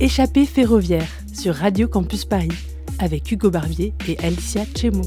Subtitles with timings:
[0.00, 2.48] Échappée ferroviaire sur Radio Campus Paris
[2.98, 5.02] avec Hugo Barbier et Alicia Chemo.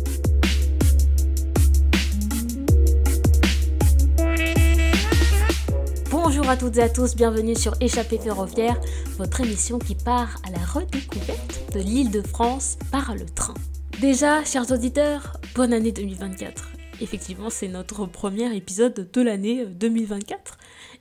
[6.12, 8.80] Bonjour à toutes et à tous, bienvenue sur Échappée ferroviaire,
[9.18, 13.56] votre émission qui part à la redécouverte de l'île de France par le train.
[14.02, 16.70] Déjà, chers auditeurs, bonne année 2024.
[17.02, 20.58] Effectivement, c'est notre premier épisode de l'année 2024.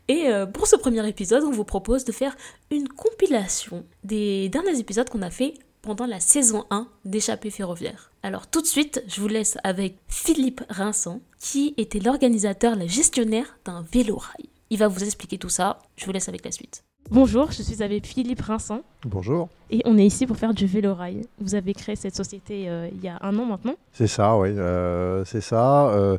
[0.08, 2.36] Et euh, pour ce premier épisode, on vous propose de faire
[2.70, 8.10] une compilation des derniers épisodes qu'on a fait pendant la saison 1 d'Échappée ferroviaire.
[8.22, 13.58] Alors tout de suite, je vous laisse avec Philippe Rinson, qui était l'organisateur, le gestionnaire
[13.64, 14.48] d'un vélo-rail.
[14.70, 15.78] Il va vous expliquer tout ça.
[15.96, 16.84] Je vous laisse avec la suite.
[17.10, 18.82] Bonjour, je suis avec Philippe Rinson.
[19.06, 19.48] Bonjour.
[19.70, 21.20] Et on est ici pour faire du vélo-rail.
[21.40, 24.48] Vous avez créé cette société euh, il y a un an maintenant C'est ça, oui.
[24.56, 25.90] Euh, c'est ça.
[25.90, 26.16] Euh,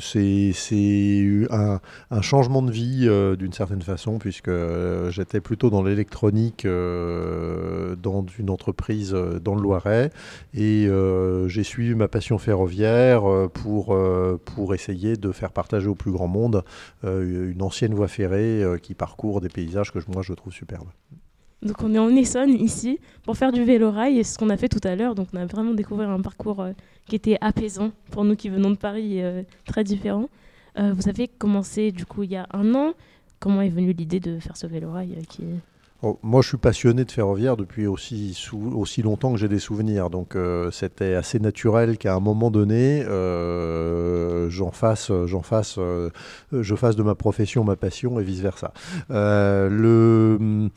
[0.00, 0.52] c'est
[1.50, 4.50] un, un, changement de vie d'une certaine façon, puisque
[5.08, 10.10] j'étais plutôt dans l'électronique dans une entreprise dans le Loiret.
[10.54, 10.88] Et
[11.46, 13.96] j'ai suivi ma passion ferroviaire pour,
[14.44, 16.62] pour essayer de faire partager au plus grand monde
[17.04, 20.88] une ancienne voie ferrée qui parcourt des paysages que moi je trouve superbes.
[21.62, 24.56] Donc on est en Essonne ici pour faire du vélo-rail et c'est ce qu'on a
[24.56, 25.14] fait tout à l'heure.
[25.14, 26.72] Donc on a vraiment découvert un parcours euh,
[27.06, 30.28] qui était apaisant pour nous qui venons de Paris, euh, très différent.
[30.78, 32.92] Euh, vous avez commencé du coup il y a un an?
[33.40, 35.44] Comment est venue l'idée de faire ce vélo-rail qui
[36.02, 40.08] oh, moi, je suis passionné de ferroviaire depuis aussi, aussi longtemps que j'ai des souvenirs.
[40.08, 40.34] Donc,
[40.72, 43.04] c'était assez naturel qu'à un moment donné,
[44.48, 45.78] j'en fasse, j'en fasse,
[46.52, 48.72] je fasse de ma profession ma passion et vice versa.
[49.08, 50.70] le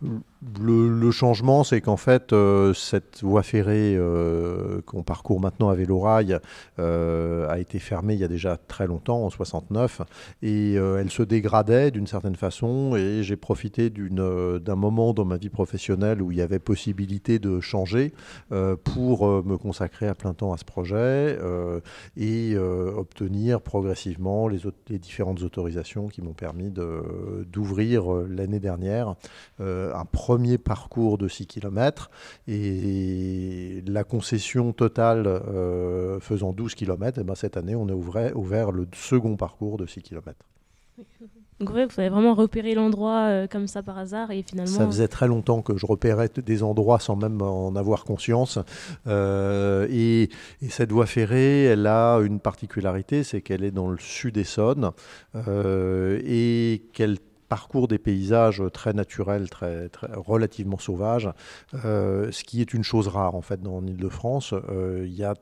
[0.00, 6.38] le, changement, c'est qu'en fait, euh, cette voie ferrée euh, qu'on parcourt maintenant à Vélorail
[6.78, 10.02] euh, a été fermée il y a déjà très longtemps, en 69,
[10.42, 15.48] et elle se dégradait d'une certaine façon, et j'ai profité d'un moment dans ma vie
[15.48, 18.12] professionnelle où il y avait possibilité de changer
[18.84, 21.38] pour me consacrer à plein temps à ce projet
[22.16, 26.72] et obtenir progressivement les, les, différentes autorisations qui m'ont permis
[27.50, 29.14] d'ouvrir l'année dernière
[29.94, 32.10] un premier parcours de 6 km
[32.46, 38.36] et la concession totale euh, faisant 12 km, et ben cette année on a ouvert,
[38.36, 40.44] ouvert le second parcours de 6 km.
[41.60, 44.70] Donc vous avez vraiment repéré l'endroit euh, comme ça par hasard et finalement...
[44.70, 48.60] Ça faisait très longtemps que je repérais des endroits sans même en avoir conscience.
[49.08, 50.28] Euh, et,
[50.68, 54.92] cette voie ferrée, elle a une particularité, c'est qu'elle est dans le sud Essonne
[55.34, 61.30] euh, et qu'elle parcours des paysages très naturels, très, très relativement sauvages,
[61.84, 64.52] euh, ce qui est une chose rare en fait dans l'Île-de-France.
[64.52, 65.34] Euh, il y a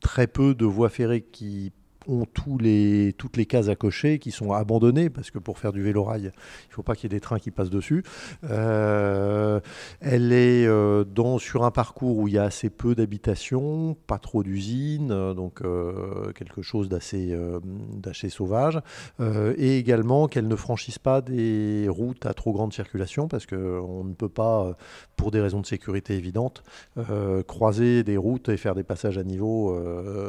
[0.00, 1.72] très peu de voies ferrées qui
[2.06, 5.72] ont tous les, toutes les cases à cocher qui sont abandonnées, parce que pour faire
[5.72, 8.04] du vélo-rail, il ne faut pas qu'il y ait des trains qui passent dessus.
[8.44, 9.60] Euh,
[10.00, 14.18] elle est euh, dans, sur un parcours où il y a assez peu d'habitations, pas
[14.18, 15.62] trop d'usines, euh, donc
[16.34, 17.36] quelque chose d'assez
[17.94, 18.80] d'assez sauvage,
[19.20, 24.14] et également qu'elle ne franchisse pas des routes à trop grande circulation, parce qu'on ne
[24.14, 24.76] peut pas,
[25.16, 26.62] pour des raisons de sécurité évidentes,
[27.46, 29.76] croiser des routes et faire des passages à niveau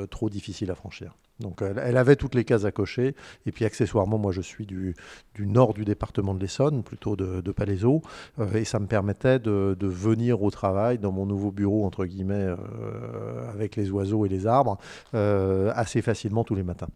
[0.10, 1.16] trop difficiles à franchir.
[1.40, 3.16] Donc elle, avait toutes les cases à cocher.
[3.46, 4.96] Et puis accessoirement, moi je suis du,
[5.40, 8.02] nord du département de l'Essonne, plutôt de, de Palaiseau.
[8.40, 12.48] Euh, et ça me permettait de, venir au travail dans mon nouveau bureau, entre guillemets,
[12.48, 14.78] euh, avec les oiseaux et les arbres,
[15.14, 16.90] euh, assez facilement tous les matins.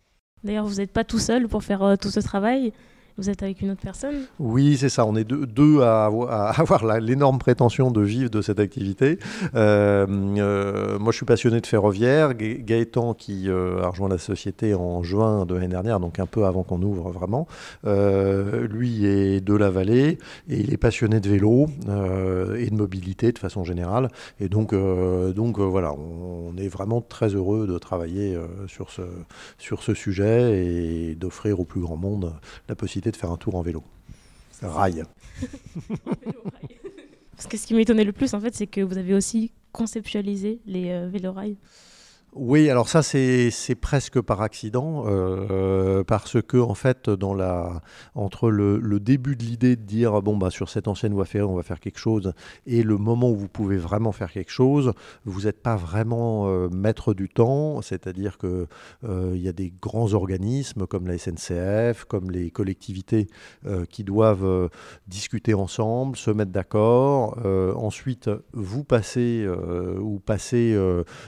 [0.43, 2.73] D'ailleurs, vous n'êtes pas tout seul pour faire tout ce travail.
[3.17, 5.05] Vous êtes avec une autre personne Oui, c'est ça.
[5.05, 9.19] On est deux, à, avoir, l'énorme prétention de vivre de cette activité.
[9.55, 12.33] Euh, euh, moi, je suis passionné de ferroviaire.
[12.35, 16.45] Gaëtan, qui euh, a rejoint la société en juin de l'année dernière, donc un peu
[16.45, 17.47] avant qu'on ouvre vraiment,
[17.83, 20.17] lui est de la vallée
[20.49, 21.67] et il est passionné de vélo
[22.57, 24.09] et de mobilité de façon générale.
[24.39, 29.01] Et donc, donc voilà, on, est vraiment très heureux de travailler sur, ce,
[29.57, 32.33] sur ce sujet et d'offrir au plus grand monde
[32.69, 33.83] la possibilité de faire un tour en vélo.
[34.61, 35.03] Rail.
[37.35, 40.59] Parce que ce qui m'étonnait le plus, en fait, c'est que vous avez aussi conceptualisé
[40.67, 41.57] les euh, vélo-rails.
[42.33, 47.11] Oui, alors ça c'est presque par accident euh, parce que en fait
[48.15, 51.55] entre le, début de l'idée de dire bon bah sur cette ancienne voie ferrée on
[51.55, 52.31] va faire quelque chose
[52.65, 54.93] et le moment où vous pouvez vraiment faire quelque chose,
[55.25, 58.67] vous n'êtes pas vraiment euh, maître du temps, c'est-à-dire que
[59.03, 63.27] euh, il y a des grands organismes comme la SNCF, comme les collectivités
[63.89, 64.69] qui doivent
[65.07, 67.37] discuter ensemble, se mettre d'accord,
[67.75, 69.45] ensuite vous passez
[69.99, 70.77] ou passez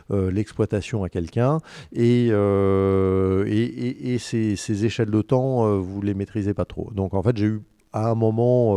[0.09, 1.59] l'exploitation à quelqu'un
[1.93, 6.91] et, euh, et, et, ces, échelles de temps, euh, vous les maîtrisez pas trop.
[6.93, 7.61] Donc en fait, j'ai eu
[7.93, 8.73] à un moment,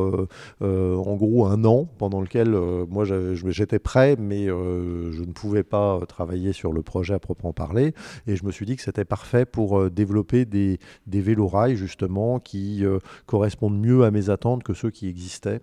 [0.60, 2.50] en gros un an, pendant lequel
[2.88, 7.94] moi j'étais prêt, mais je ne pouvais pas travailler sur le projet à proprement parler.
[8.26, 12.84] Et je me suis dit que c'était parfait pour développer des, des vélorails justement qui
[13.26, 15.60] correspondent mieux à mes attentes que ceux qui existaient.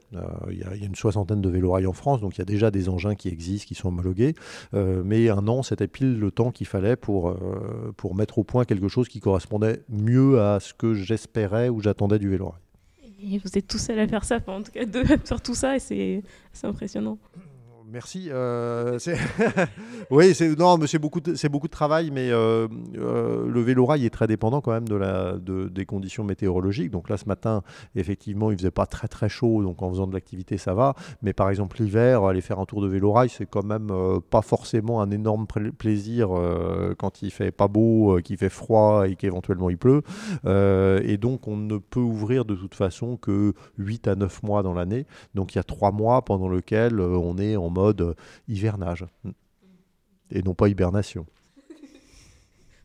[0.49, 2.89] Il y, a une soixantaine de vélorails en France, donc il y a déjà des
[2.89, 4.33] engins qui existent, qui sont homologués.
[4.73, 7.35] mais un an, c'était pile le temps qu'il fallait pour,
[7.97, 12.19] pour mettre au point quelque chose qui correspondait mieux à ce que j'espérais ou j'attendais
[12.19, 12.53] du vélo.
[13.23, 15.75] Vous êtes tout seul à faire ça, en tout cas deux à faire tout ça,
[15.77, 16.23] et c'est
[16.63, 17.17] impressionnant.
[17.93, 18.29] Merci.
[18.31, 18.97] Euh,
[20.09, 22.67] oui, c'est non, c'est beaucoup, c'est beaucoup de travail, mais euh,
[22.97, 26.89] euh, le vélo-rail est très dépendant quand même de des conditions météorologiques.
[26.89, 27.61] Donc là, ce matin,
[27.95, 30.95] effectivement, il faisait pas très très chaud, donc en faisant de l'activité, ça va.
[31.21, 33.91] Mais par exemple, l'hiver, aller faire un tour de vélo-rail, c'est quand même
[34.31, 35.45] pas forcément un énorme
[35.77, 36.29] plaisir
[36.97, 40.01] quand il fait pas beau, qu'il fait froid et qu'éventuellement il pleut.
[40.47, 44.73] et donc, on ne peut ouvrir de toute façon que 8 à 9 mois dans
[44.73, 45.05] l'année.
[45.35, 48.15] Donc il y a 3 mois pendant lesquels on est en mode mode
[48.47, 49.05] hivernage
[50.31, 51.25] et non pas hibernation.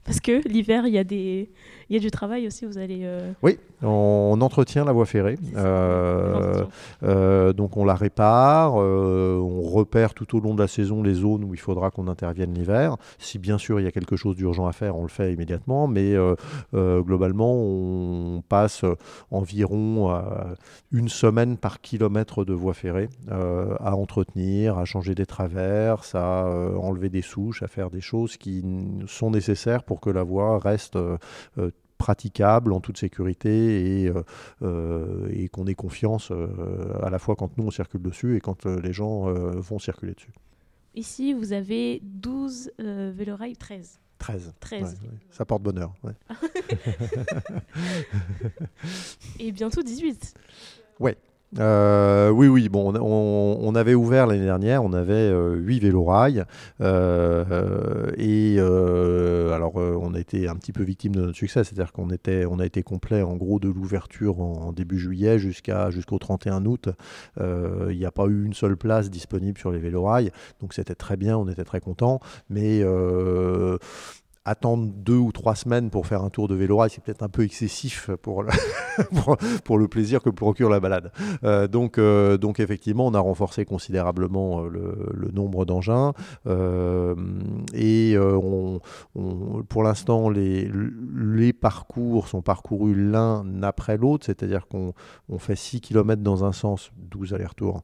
[0.05, 1.51] Parce que l'hiver, il y, a des...
[1.95, 3.01] y a du travail aussi, vous allez...
[3.03, 5.39] Euh, oui, on entretient la voie ferrée.
[5.57, 6.65] Euh,
[7.03, 11.45] euh, donc on la répare, on repère tout au long de la saison les zones
[11.45, 12.97] où il faudra qu'on intervienne l'hiver.
[13.19, 15.87] Si bien sûr il y a quelque chose d'urgent à faire, on le fait immédiatement,
[15.87, 16.15] mais
[16.75, 18.85] globalement on passe
[19.31, 20.23] environ
[20.93, 26.47] une semaine par kilomètre de voie ferrée à entretenir, à changer des traverses, à
[26.79, 28.63] enlever des souches, à faire des choses qui
[29.07, 30.99] sont nécessaires pour que la voie reste
[31.59, 34.13] euh, praticable en toute sécurité et,
[34.63, 36.33] euh, et qu'on ait confiance
[37.03, 40.33] à la fois quand nous on circule dessus et quand les gens vont circuler dessus.
[40.95, 44.01] Ici, vous avez 12 vélorails, 13.
[44.19, 44.53] 13.
[44.61, 44.99] 13.
[45.31, 45.95] Ça porte bonheur.
[49.39, 50.35] et bientôt 18.
[51.01, 51.17] Ouais,
[51.59, 52.69] euh, oui, oui.
[52.69, 56.45] Bon, on, avait ouvert l'année dernière, on avait euh, 8 vélorails.
[56.81, 62.11] Euh, et alors, on a été un petit peu victime de notre succès, c'est-à-dire qu'on
[62.11, 66.67] était, on a été complet en gros de l'ouverture en, début juillet jusqu'à, jusqu'au 31
[66.67, 66.89] août.
[67.41, 70.31] Il n'y a pas eu une seule place disponible sur les vélorails,
[70.61, 72.21] donc c'était très bien, on était très contents.
[72.51, 72.83] Mais
[74.49, 77.43] attendre deux ou trois semaines pour faire un tour de vélo c'est peut-être un peu
[77.43, 78.51] excessif pour le,
[79.65, 81.13] pour, le plaisir que procure la balade.
[81.45, 84.69] Euh, donc, euh, donc effectivement, on a renforcé considérablement euh,
[85.13, 86.15] le, nombre d'engins
[87.75, 88.17] et
[89.69, 90.71] pour l'instant, les,
[91.15, 94.95] les parcours sont parcourus l'un après l'autre, c'est-à-dire qu'on
[95.29, 97.83] on fait 6 km dans un sens, 12 allers-retours,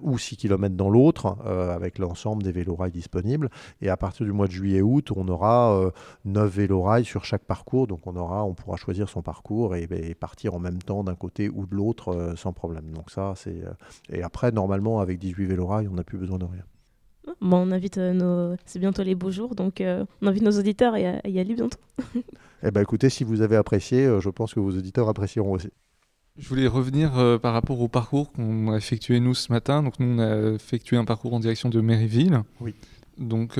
[0.00, 3.50] ou 6 km dans l'autre, avec l'ensemble des vélorails disponibles.
[3.82, 5.79] Et à partir du mois de juillet-août, on aura
[6.24, 7.86] 9 euh, vélorails sur chaque parcours.
[7.86, 9.88] Donc on, aura, on pourra choisir son parcours et,
[10.18, 12.92] partir en même temps d'un côté ou de l'autre euh, sans problème.
[12.92, 13.64] Donc ça, c'est.
[13.64, 13.72] Euh,
[14.10, 16.64] et après, normalement, avec 18 vélorails, on n'a plus besoin de rien.
[17.40, 18.56] Bon, on invite nos.
[18.66, 21.78] C'est bientôt les beaux jours, donc on invite nos auditeurs à, y aller bientôt.
[22.62, 25.70] eh ben, écoutez, si vous avez apprécié, je pense que vos auditeurs apprécieront aussi.
[26.38, 29.82] Je voulais revenir par rapport au parcours qu'on a effectué nous ce matin.
[29.82, 32.42] Donc nous, on a effectué un parcours en direction de Méryville.
[32.60, 32.74] Oui.
[33.18, 33.58] Donc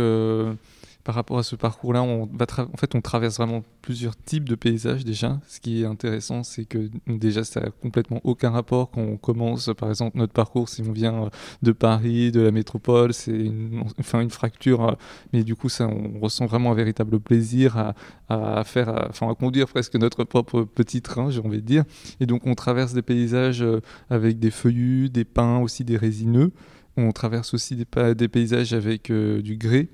[1.05, 5.05] par rapport à ce parcours-là, on, en fait, on traverse vraiment plusieurs types de paysages
[5.05, 5.41] déjà.
[5.49, 9.71] Ce qui est intéressant, c'est que déjà, ça n'a complètement aucun rapport quand on commence,
[9.77, 11.31] par exemple, notre parcours, si on vient euh,
[11.63, 14.95] de Paris, de la métropole, c'est une, enfin, une fracture, euh,
[15.33, 17.95] mais du coup, ça, on ressent vraiment un véritable plaisir
[18.29, 21.85] à, faire, enfin, à conduire presque notre propre petit train, j'ai envie de dire.
[22.21, 23.81] Et donc, on traverse des paysages euh,
[24.11, 26.53] avec des feuillus, des pins, aussi des résineux.
[26.97, 29.89] On traverse aussi des paysages avec du grès.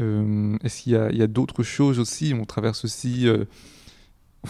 [0.00, 2.34] Euh, est-ce qu'il y a, d'autres choses aussi?
[2.38, 3.26] On traverse aussi.
[3.28, 3.44] Euh,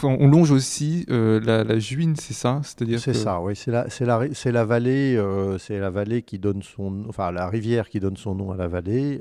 [0.05, 2.61] on longe aussi euh, la, Juine, c'est ça?
[2.63, 3.57] C'est-à-dire C'est ça, oui.
[3.57, 5.21] C'est la, la, la, vallée,
[5.59, 8.69] c'est la vallée qui donne son, enfin la rivière qui donne son nom à la
[8.69, 9.21] vallée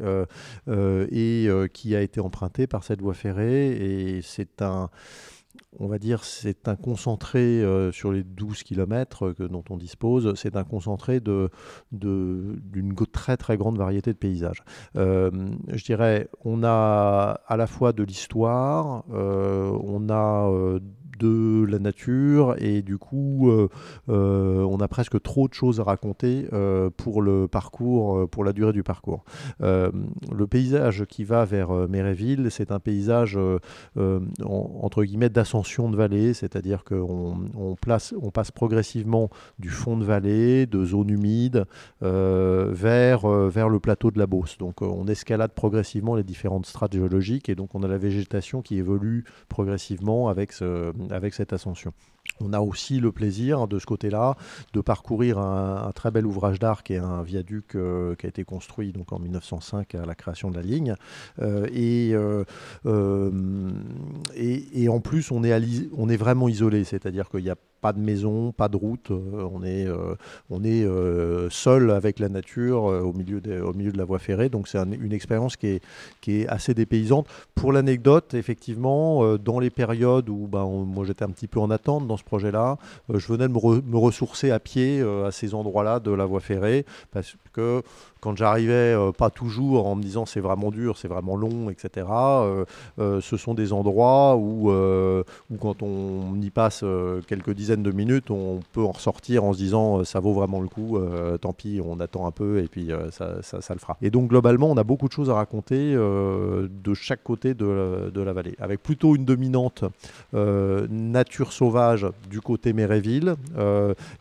[1.11, 3.69] et qui a été empruntée par cette voie ferrée.
[3.71, 4.89] Et c'est un,
[5.77, 10.33] on va dire, c'est un concentré euh, sur les 12 km que, dont on dispose,
[10.35, 11.49] c'est un concentré d'une
[11.91, 14.63] de, très très grande variété de paysages.
[14.95, 15.29] Euh,
[15.67, 20.79] je dirais, on a à la fois de l'histoire, euh, on a
[21.19, 23.67] de la nature et du coup euh,
[24.09, 28.53] euh, on a presque trop de choses à raconter euh, pour le parcours, pour la
[28.53, 29.23] durée du parcours.
[29.59, 33.37] le paysage qui va vers Méréville, c'est un paysage
[33.97, 37.75] entre guillemets d'ascension de vallée, c'est-à-dire qu'on on
[38.31, 41.65] passe progressivement du fond de vallée, de zones humides,
[42.01, 44.57] vers, vers le plateau de la Beauce.
[44.57, 48.77] Donc on escalade progressivement les différentes strates géologiques et donc on a la végétation qui
[48.77, 51.93] évolue progressivement avec ce, avec cette ascension.
[52.41, 54.35] On a aussi le plaisir de ce côté-là
[54.73, 58.43] de parcourir un, très bel ouvrage d'art qui est un viaduc euh, qui a été
[58.43, 60.95] construit donc en 1905 à la création de la ligne.
[61.41, 61.67] Euh,
[62.85, 63.71] euh,
[64.35, 67.93] et, et, en plus, on est, on est vraiment isolé, c'est-à-dire qu'il n'y a pas
[67.93, 69.87] de maison, pas de route, on est,
[70.49, 70.87] on est
[71.49, 74.77] seul avec la nature au, milieu de, au milieu de la voie ferrée, donc c'est
[74.79, 75.83] une expérience qui est,
[76.21, 77.27] qui est assez dépaysante.
[77.55, 82.07] Pour l'anecdote, effectivement, dans les périodes où ben, moi j'étais un petit peu en attente
[82.07, 82.77] dans ce projet-là.
[83.09, 86.39] Euh, je venais de me, ressourcer à pied euh, à ces endroits-là de la voie
[86.39, 87.81] ferrée parce que
[88.21, 92.07] quand j'arrivais, euh, pas toujours en me disant c'est vraiment dur, c'est vraiment long, etc.,
[92.09, 92.65] euh,
[92.99, 96.83] euh, ce sont des endroits où, où quand on y passe
[97.27, 100.67] quelques dizaines de minutes, on peut en ressortir en se disant ça vaut vraiment le
[100.67, 100.99] coup,
[101.41, 103.97] tant pis, on attend un peu et puis ça, ça, le fera.
[104.01, 108.21] Et donc globalement, on a beaucoup de choses à raconter de chaque côté de, de,
[108.21, 109.83] la vallée, avec plutôt une dominante
[110.33, 113.35] nature sauvage du côté Méréville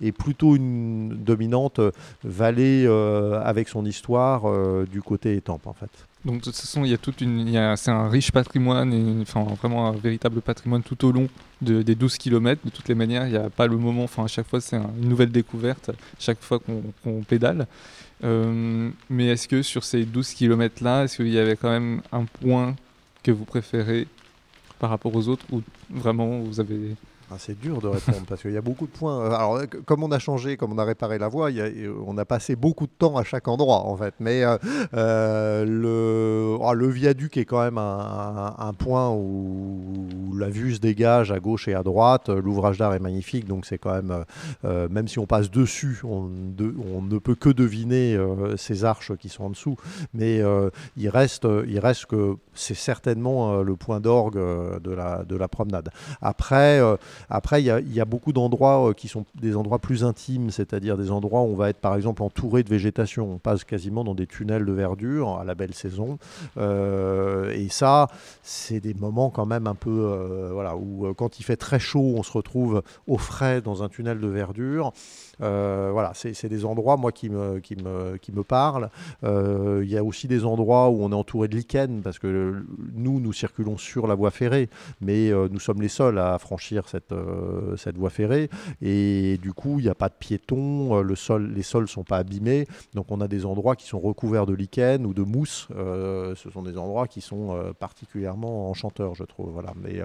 [0.00, 1.81] et plutôt une dominante
[2.25, 2.87] vallée
[3.45, 5.90] avec son histoire euh, du côté étampes en fait.
[6.25, 9.88] Donc de toute façon, il y a toute une, c'est un riche patrimoine, enfin vraiment
[9.88, 11.28] un véritable patrimoine tout au long
[11.62, 12.61] de, des 12 km.
[12.64, 14.76] De toutes les manières, il n'y a pas le moment, enfin à chaque fois c'est
[14.76, 17.66] une nouvelle découverte, chaque fois qu'on pédale.
[18.25, 22.02] Euh, mais est-ce que sur ces 12 km là, est-ce qu'il y avait quand même
[22.11, 22.75] un point
[23.23, 24.07] que vous préférez
[24.78, 26.97] par rapport aux autres ou vraiment vous avez
[27.31, 29.21] ah, c'est dur de répondre parce qu'il y a beaucoup de points.
[29.21, 31.51] Euh, alors, comme on a changé, comme on a réparé la voie,
[32.07, 34.15] on a passé beaucoup de temps à chaque endroit en fait.
[34.19, 34.57] Mais euh,
[34.95, 40.07] euh, le, viaduc est quand même un, point où,
[40.39, 42.31] la vue se dégage à gauche et à droite.
[42.31, 44.25] L'ouvrage d'art est magnifique, donc c'est quand même,
[44.65, 46.31] même si on passe dessus, on,
[46.95, 48.19] on ne peut que deviner
[48.57, 49.77] ces arches qui sont en dessous.
[50.15, 50.41] Mais
[50.97, 55.91] il, reste, il reste que c'est certainement le point d'orgue de la, de la promenade.
[56.23, 56.81] Après,
[57.31, 61.11] après, il y, a beaucoup d'endroits euh, qui sont des endroits plus intimes, c'est-à-dire des
[61.11, 63.31] endroits où on va être par exemple entouré de végétation.
[63.31, 66.19] On passe quasiment dans des tunnels de verdure à la belle saison.
[66.57, 68.09] Euh, et ça,
[68.43, 72.15] c'est des moments quand même un peu, euh, voilà, où quand il fait très chaud,
[72.17, 74.93] on se retrouve au frais dans un tunnel de verdure.
[75.40, 78.90] Euh, voilà, c'est des endroits, moi, qui me, qui me, qui me parlent.
[79.25, 82.64] Euh, il y a aussi des endroits où on est entouré de lichens, parce que
[82.95, 84.68] nous, nous circulons sur la voie ferrée,
[85.00, 87.14] mais euh, nous sommes les seuls à franchir cette,
[87.76, 88.50] cette voie ferrée.
[88.83, 92.04] Et du coup, il n'y a pas de piétons, le sol, les sols ne sont
[92.04, 92.66] pas abîmés.
[92.95, 95.68] Donc, on a des endroits qui sont recouverts de lichen ou de mousse.
[95.71, 99.50] ce sont des endroits qui sont particulièrement enchanteurs, je trouve.
[99.50, 99.73] Voilà.
[99.83, 100.02] Mais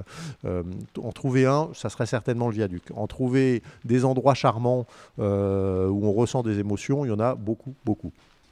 [0.97, 2.83] en trouver un, ça serait certainement le viaduc.
[2.95, 4.85] En trouver des endroits charmants
[5.23, 8.11] euh, où on ressent des émotions, il y en a beaucoup, beaucoup.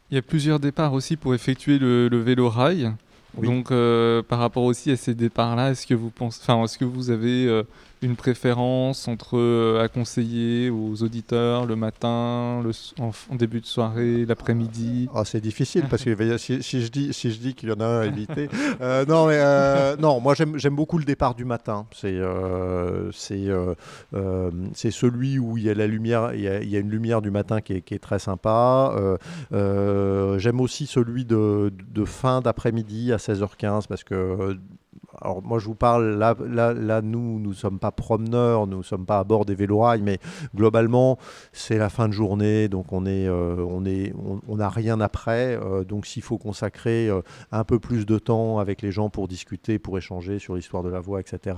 [0.10, 2.92] Il y a plusieurs départs aussi pour effectuer le, vélo rail.
[3.42, 6.86] Donc, euh, par rapport aussi à ces départs-là, est-ce que vous pensez, enfin, est-ce que
[6.86, 7.64] vous avez euh,
[8.02, 14.26] une préférence entre euh, à conseiller aux auditeurs le matin, le, en, début de soirée,
[14.26, 15.08] l'après-midi?
[15.14, 17.86] Ah, C'est difficile parce que si, je dis, si je dis qu'il y en a
[17.86, 18.50] un à éviter.
[18.82, 21.86] Euh, non, mais, euh, non, moi j'aime beaucoup le départ du matin.
[21.92, 22.20] C'est
[24.74, 27.62] c'est celui où il y a la lumière, il y a, une lumière du matin
[27.62, 28.96] qui est, qui est très sympa.
[29.52, 34.58] j'aime aussi celui de, de fin d'après-midi à 16h15 parce que
[35.22, 39.06] alors moi je vous parle, là, nous, nous ne sommes pas promeneurs, nous ne sommes
[39.06, 40.18] pas à bord des vélorails, mais
[40.56, 41.20] globalement,
[41.54, 44.14] c'est la fin de journée, donc on est, euh, on est,
[44.48, 45.60] on n'a rien après.
[45.62, 49.28] Euh, donc s'il faut consacrer euh, un peu plus de temps avec les gens pour
[49.28, 51.56] discuter, pour échanger sur l'histoire de la voie, etc.,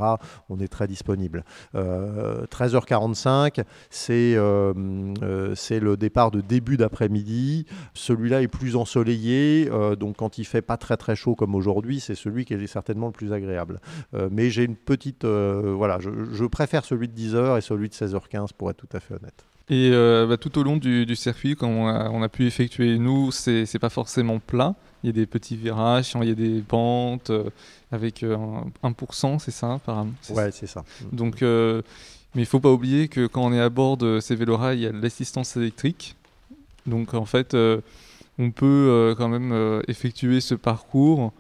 [0.50, 1.46] on est très disponible.
[1.74, 4.38] 13h45, c'est
[5.56, 7.66] c'est le départ de début d'après-midi.
[7.94, 12.16] Celui-là est plus ensoleillé, donc quand il fait pas très très chaud comme aujourd'hui, c'est
[12.16, 13.80] celui qui est certainement le plus agréable agréable.
[14.14, 15.26] Euh, mais j'ai une petite.
[15.26, 19.00] Euh, voilà, je, préfère celui de 10h et celui de 16h15 pour être tout à
[19.00, 19.46] fait honnête.
[19.70, 23.80] Et euh, bah, tout au long du, circuit, quand on a, pu effectuer, nous, c'est
[23.80, 24.76] pas forcément plat.
[25.04, 27.32] Il y a des petits virages, il y a des pentes
[27.92, 30.84] avec 1%, c'est ça, apparemment Ouais, c'est ça.
[31.12, 34.80] Donc, mais il faut pas oublier que quand on est à bord de ces vélos-rails,
[34.80, 36.16] il y a l'assistance électrique.
[36.86, 37.56] Donc, en fait,
[38.38, 41.32] on peut quand même effectuer ce parcours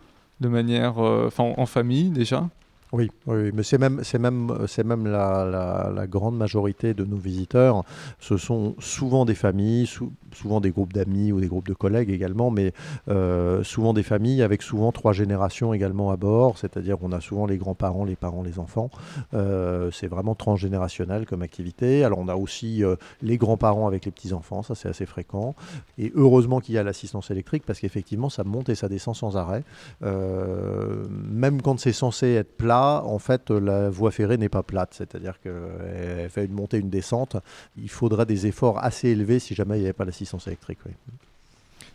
[0.43, 2.47] de manière, euh, enfin en famille déjà,
[2.93, 7.83] oui, mais c'est même, c'est même, la, grande majorité de nos visiteurs.
[8.19, 9.89] Ce sont souvent des familles,
[10.31, 12.71] souvent des groupes d'amis ou des groupes de collègues également, mais
[13.09, 16.59] euh, souvent des familles avec souvent trois générations également à bord.
[16.59, 18.91] C'est-à-dire qu'on a souvent les grands-parents, les parents, les enfants.
[19.33, 22.03] Euh, c'est vraiment transgénérationnel comme activité.
[22.03, 25.55] Alors on a aussi euh, les grands-parents avec les petits-enfants, ça c'est assez fréquent.
[25.97, 29.35] Et heureusement qu'il y a l'assistance électrique parce qu'effectivement ça monte et ça descend sans
[29.35, 29.63] arrêt.
[30.01, 34.93] même quand c'est censé être plat là, en fait, la voie ferrée n'est pas plate,
[34.93, 37.37] c'est-à-dire qu'elle fait une montée, une descente.
[37.77, 40.79] Il faudrait des efforts assez élevés si jamais il n'y avait pas l'assistance électrique.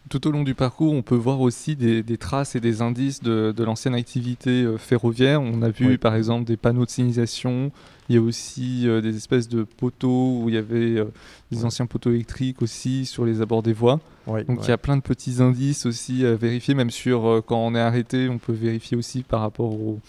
[0.08, 3.62] Tout au long du parcours, on peut voir aussi des, traces et des indices de,
[3.62, 5.42] l'ancienne activité euh, ferroviaire.
[5.42, 7.70] On a vu par exemple des panneaux de signalisation,
[8.08, 11.12] il y a aussi euh, des espèces de poteaux où il y avait euh,
[11.50, 14.00] des anciens poteaux électriques aussi sur les abords des voies.
[14.26, 17.74] Donc il y a plein de petits indices aussi à vérifier, même sur quand on
[17.74, 20.00] est arrêté, on peut vérifier aussi par rapport au,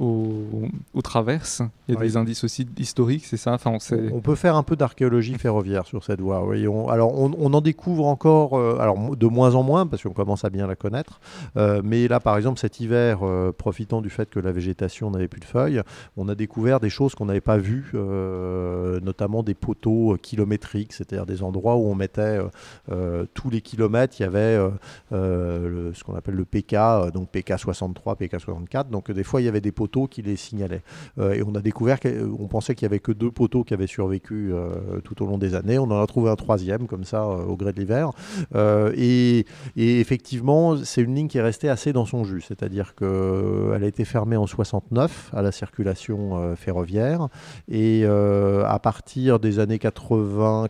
[0.00, 1.62] aux, traverses.
[1.88, 3.52] Il y a des indices aussi historiques, c'est ça?
[3.52, 6.44] Enfin, on, on, peut faire un peu d'archéologie ferroviaire sur cette voie.
[6.44, 6.64] Oui.
[6.88, 10.50] alors on, en découvre encore, euh, alors de moins en moins parce qu'on commence à
[10.50, 11.20] bien la connaître.
[11.56, 15.28] Euh, mais là, par exemple, cet hiver, euh, profitant du fait que la végétation n'avait
[15.28, 15.82] plus de feuilles,
[16.16, 17.92] on a découvert des choses qu'on n'avait pas vues,
[19.02, 22.38] notamment des poteaux kilométriques, c'est-à-dire des endroits où on mettait
[23.34, 24.58] tous les kilomètres, il y avait
[25.10, 26.76] ce qu'on appelle le PK,
[27.12, 28.90] donc PK 63, PK 64.
[28.90, 30.82] Donc des fois, il y avait des poteaux qui les signalaient.
[31.18, 33.86] Euh, et on a découvert qu'on pensait qu'il y avait que deux poteaux qui avaient
[33.86, 35.78] survécu euh, tout au long des années.
[35.78, 38.10] On en a trouvé un troisième, comme ça, euh, au gré de l'hiver.
[38.96, 39.46] Et,
[39.76, 42.42] effectivement, c'est une ligne qui est restée assez dans son jus.
[42.42, 47.28] C'est-à-dire qu'elle a été fermée en 69 à la circulation ferroviaire.
[47.68, 49.78] Et à partir des années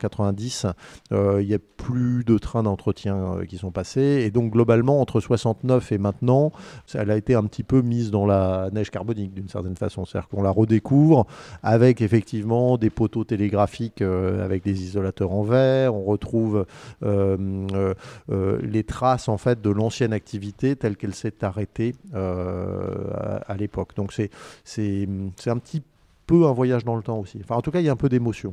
[0.00, 0.72] 80-90,
[1.10, 4.22] il n'y a plus de trains d'entretien qui sont passés.
[4.24, 6.52] Et donc, globalement, entre 69 et maintenant,
[6.94, 10.04] elle a été un petit peu mise dans la neige carbone d'une certaine façon.
[10.04, 11.26] C'est-à-dire qu'on la redécouvre
[11.62, 15.94] avec effectivement des poteaux télégraphiques euh, avec des isolateurs en verre.
[15.94, 16.66] On retrouve
[17.02, 17.94] euh,
[18.30, 23.94] euh, les traces en fait de l'ancienne activité telle qu'elle s'est arrêtée à, l'époque.
[23.96, 25.08] Donc c'est
[25.46, 25.82] un petit
[26.30, 27.38] peu un voyage dans le temps aussi.
[27.42, 28.52] Enfin, en tout cas, il y a un peu d'émotion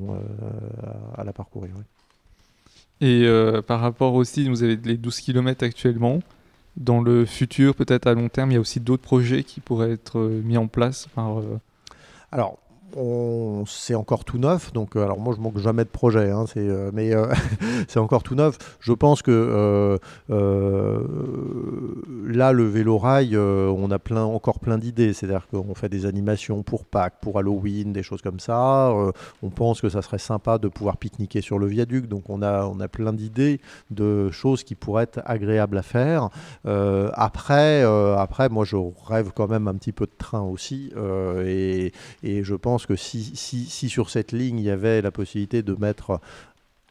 [1.16, 1.72] à, la parcourir.
[3.02, 3.28] Et
[3.68, 6.20] par rapport aussi, vous avez les 12 km actuellement
[6.78, 9.92] dans le futur, peut-être à long terme, il y a aussi d'autres projets qui pourraient
[9.92, 11.60] être euh, mis en place par, euh,
[13.66, 14.72] C'est encore tout neuf.
[14.74, 17.28] Donc, euh, alors moi, je manque jamais de projet, hein, euh, mais euh,
[17.88, 18.58] c'est encore tout neuf.
[18.80, 25.14] Je pense que là, le vélo rail, on a plein, encore plein d'idées.
[25.14, 28.94] C'est-à-dire qu'on fait des animations pour Pâques, pour Halloween, des choses comme ça.
[29.44, 32.08] on pense que ça serait sympa de pouvoir pique-niquer sur le viaduc.
[32.08, 33.60] Donc, on a, on a plein d'idées
[33.92, 36.30] de choses qui pourraient être agréables à faire.
[36.66, 40.92] après, après, moi, je rêve quand même un petit peu de train aussi,
[41.46, 41.92] et,
[42.24, 45.74] et je pense que si, si, sur cette ligne, il y avait la possibilité de
[45.74, 46.20] mettre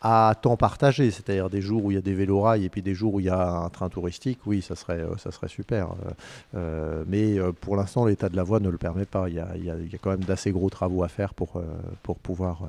[0.02, 2.94] à temps partagé, c'est-à-dire des jours où il y a des vélorails et puis des
[2.94, 5.88] jours où il y a un train touristique, oui, ça serait, euh, ça serait super.
[5.88, 6.10] Euh,
[6.54, 9.28] euh, mais pour l'instant, l'état de la voie ne le permet pas.
[9.28, 11.60] Il y a, il y a, quand même d'assez gros travaux à faire pour,
[12.02, 12.60] pour pouvoir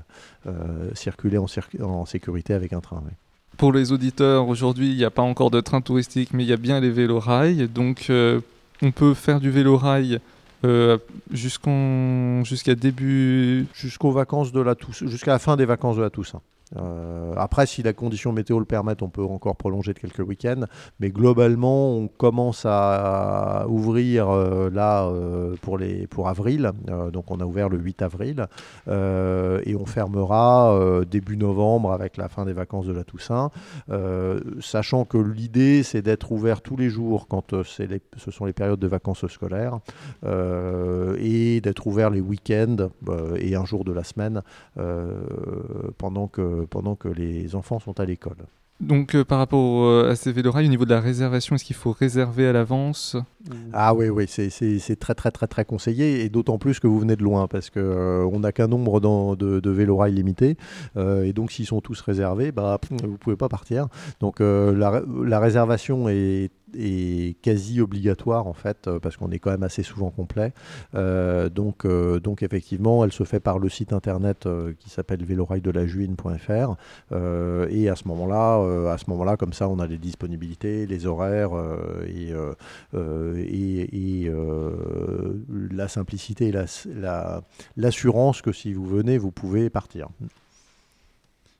[0.93, 1.47] circuler en,
[1.81, 3.03] en, sécurité avec un train.
[3.57, 6.53] Pour les auditeurs, aujourd'hui, il n'y a pas encore de train touristique, mais il y
[6.53, 7.67] a bien les vélorails.
[7.67, 10.19] Donc, on peut faire du vélorail
[10.65, 10.97] euh,
[11.31, 13.67] jusqu'à début.
[13.73, 16.41] Jusqu'aux vacances de la Toussaint, jusqu'à la fin des vacances de la Toussaint.
[16.75, 20.65] Euh, après, si la condition météo le permet, on peut encore prolonger de quelques week-ends.
[20.99, 26.71] Mais globalement, on commence à ouvrir euh, là euh, pour, les, pour avril.
[27.13, 28.45] donc on a ouvert le 8 avril.
[28.87, 33.51] et on fermera début novembre avec la fin des vacances de la Toussaint.
[34.59, 38.87] sachant que l'idée, c'est d'être ouvert tous les jours quand ce sont les périodes de
[38.87, 39.79] vacances scolaires.
[40.25, 42.89] et d'être ouvert les week-ends
[43.37, 44.41] et un jour de la semaine
[45.97, 48.37] pendant que pendant que les enfants sont à l'école.
[48.79, 51.75] Donc euh, par rapport euh, à ces vélorails, au niveau de la réservation, est-ce qu'il
[51.75, 53.17] faut réserver à l'avance?
[53.73, 57.15] Ah oui, oui, c'est très très très très conseillé, et d'autant plus que vous venez
[57.15, 58.99] de loin, parce qu'on euh, n'a qu'un nombre
[59.35, 60.57] de, de vélorails limité,
[60.95, 63.87] et donc s'ils sont tous réservés, bah, vous ne pouvez pas partir.
[64.19, 69.51] Donc la, la, réservation est est quasi obligatoire en fait euh, parce qu'on est quand
[69.51, 70.53] même assez souvent complet.
[70.95, 74.47] Euh, donc, euh, donc effectivement, elle se fait par le site internet
[74.79, 76.75] qui s'appelle vélorail-de-la-juine.fr
[77.69, 81.51] et à ce moment-là, à ce moment-là, comme ça, on a les disponibilités, les horaires
[82.07, 82.33] et,
[82.93, 84.31] et,
[85.71, 86.53] la simplicité et
[87.75, 90.09] l'assurance que si vous venez, vous pouvez partir.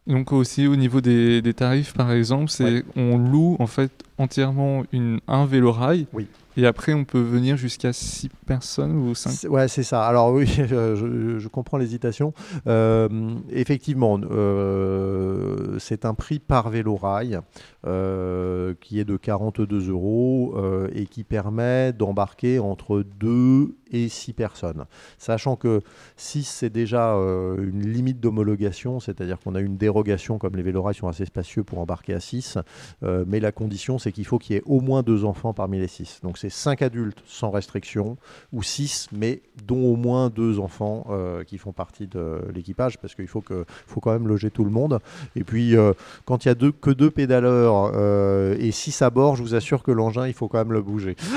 [0.08, 5.20] Donc aussi au niveau des, tarifs par exemple, c'est on loue en fait entièrement une,
[5.28, 6.08] un vélo rail.
[6.14, 6.28] Oui.
[6.58, 10.08] Et après, on peut venir jusqu'à 6 personnes ou 5 Ouais, c'est ça.
[10.08, 12.34] Alors oui, je, comprends l'hésitation.
[12.66, 13.08] Euh,
[13.52, 17.40] effectivement, euh, c'est un prix par vélo rail
[17.86, 20.56] euh, qui est de 42 euros
[20.94, 24.86] et qui permet d'embarquer entre 2 et 6 personnes.
[25.20, 25.82] Sachant que
[26.16, 31.08] 6, c'est déjà une limite d'homologation, c'est-à-dire qu'on a une dérogation, comme les vélorails sont
[31.08, 32.58] assez spacieux pour embarquer à 6,
[33.04, 35.80] mais la condition, c'est c'est qu'il faut qu'il y ait au moins deux enfants parmi
[35.80, 36.22] les six.
[36.24, 38.16] Donc c'est cinq adultes sans restriction
[38.54, 43.16] ou six, mais dont au moins deux enfants euh, qui font partie de l'équipage, parce
[43.16, 45.00] qu'il faut, que, faut quand même loger tout le monde.
[45.36, 45.92] Et puis, euh,
[46.24, 49.56] quand il y a deux, que deux pédaleurs euh, et six à bord, je vous
[49.56, 51.18] assure que l'engin, il faut quand même le bouger.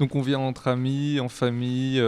[0.00, 1.98] Donc on vient entre amis, en famille,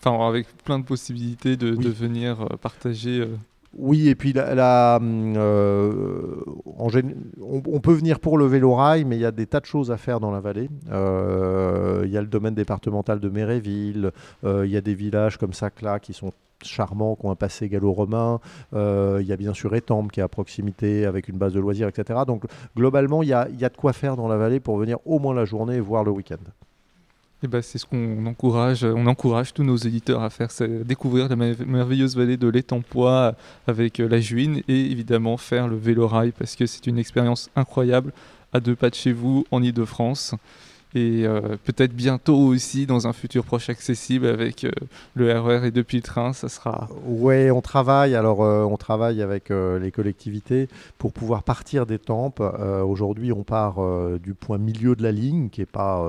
[0.00, 3.26] enfin avec plein de possibilités de, de venir partager
[3.74, 9.20] oui, et puis la, hum, euh, on, peut venir pour le vélo rail, mais il
[9.20, 10.70] y a des tas de choses à faire dans la vallée.
[10.90, 14.10] Euh, il y a le domaine départemental de Méréville,
[14.44, 16.32] euh, il y a des villages comme Sacla qui sont
[16.64, 18.40] charmants, qui ont un passé gallo-romain.
[18.72, 21.88] il y a bien sûr Étampes qui est à proximité avec une base de loisirs,
[21.88, 22.20] etc.
[22.26, 22.44] Donc
[22.76, 25.34] globalement, il il y a de quoi faire dans la vallée pour venir au moins
[25.34, 26.36] la journée et voir le week-end.
[27.44, 28.82] Eh ben, c'est ce qu'on encourage.
[28.82, 33.34] On encourage tous nos éditeurs à faire, c'est découvrir la merveilleuse vallée de l'Étampois
[33.68, 37.48] avec euh, la Juine et évidemment faire le vélo rail parce que c'est une expérience
[37.54, 38.12] incroyable
[38.52, 40.34] à deux pas de chez vous en Ile-de-France
[40.94, 44.70] et euh, peut-être bientôt aussi dans un futur proche accessible avec euh,
[45.14, 46.88] le RER e et depuis le train, ça sera.
[47.06, 48.14] Ouais, on travaille.
[48.14, 52.40] Alors, euh, on travaille avec les collectivités pour pouvoir partir des tempes.
[52.40, 53.78] Aujourd'hui, on part
[54.18, 56.06] du point milieu de la ligne, qui est pas,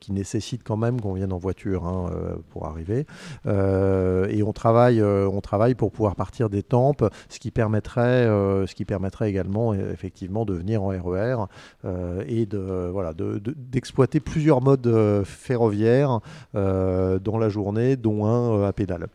[0.00, 2.10] qui nécessite quand même qu'on vienne en voiture hein,
[2.50, 3.06] pour arriver.
[3.46, 8.84] et on travaille, on travaille pour pouvoir partir des tempes, ce qui permettrait, ce qui
[8.84, 11.46] permettrait également effectivement de venir en RER
[11.84, 16.20] e et de voilà d'exploiter plusieurs modes euh, ferroviaires
[16.54, 19.06] euh, dans la journée, dont un euh, à pédale.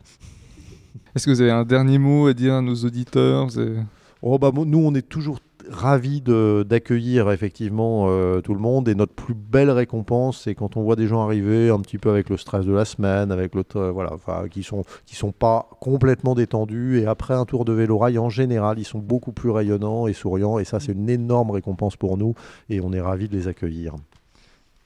[1.14, 3.48] Est-ce que vous avez un dernier mot à dire à nos auditeurs
[4.22, 5.38] oh, bah, Nous, on est toujours
[5.70, 8.06] ravis d'accueillir effectivement
[8.40, 11.68] tout le monde et notre plus belle récompense c'est quand on voit des gens arriver
[11.68, 14.16] un petit peu avec le stress de la semaine avec l'autre voilà
[14.50, 18.30] qui sont qui sont pas complètement détendus et après un tour de vélo rail en
[18.30, 22.16] général ils sont beaucoup plus rayonnants et souriants et ça c'est une énorme récompense pour
[22.16, 22.32] nous
[22.70, 23.94] et on est ravis de les accueillir.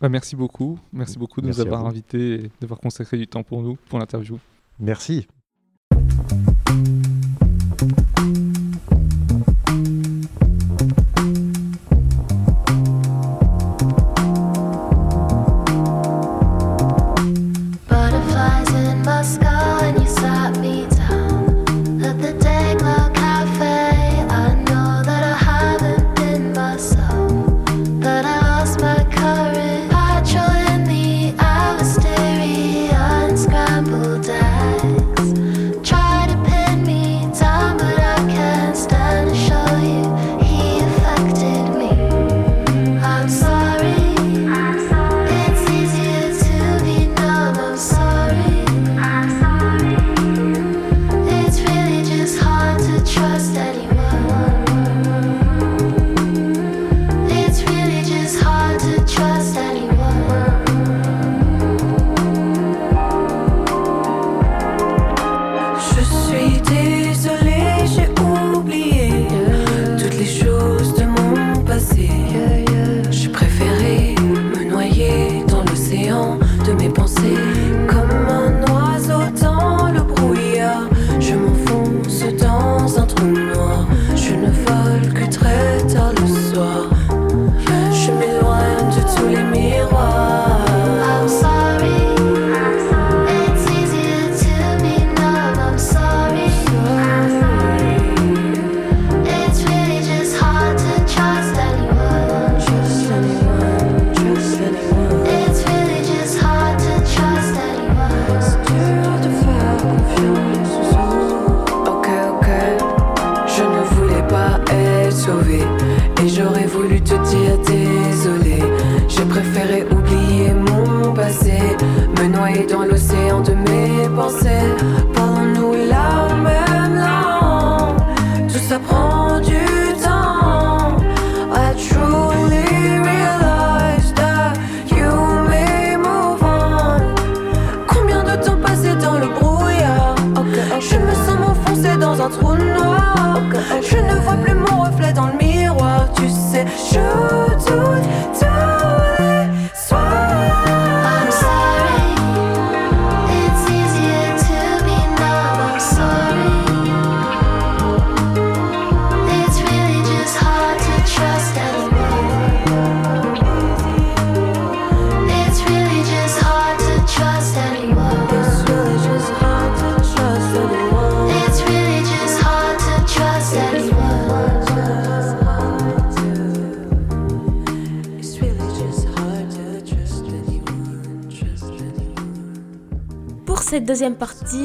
[0.03, 0.81] Bah, merci beaucoup.
[0.93, 4.37] Merci beaucoup de nous avoir invités et d'avoir consacré du temps pour nous, pour l'interview.
[4.81, 5.29] Merci.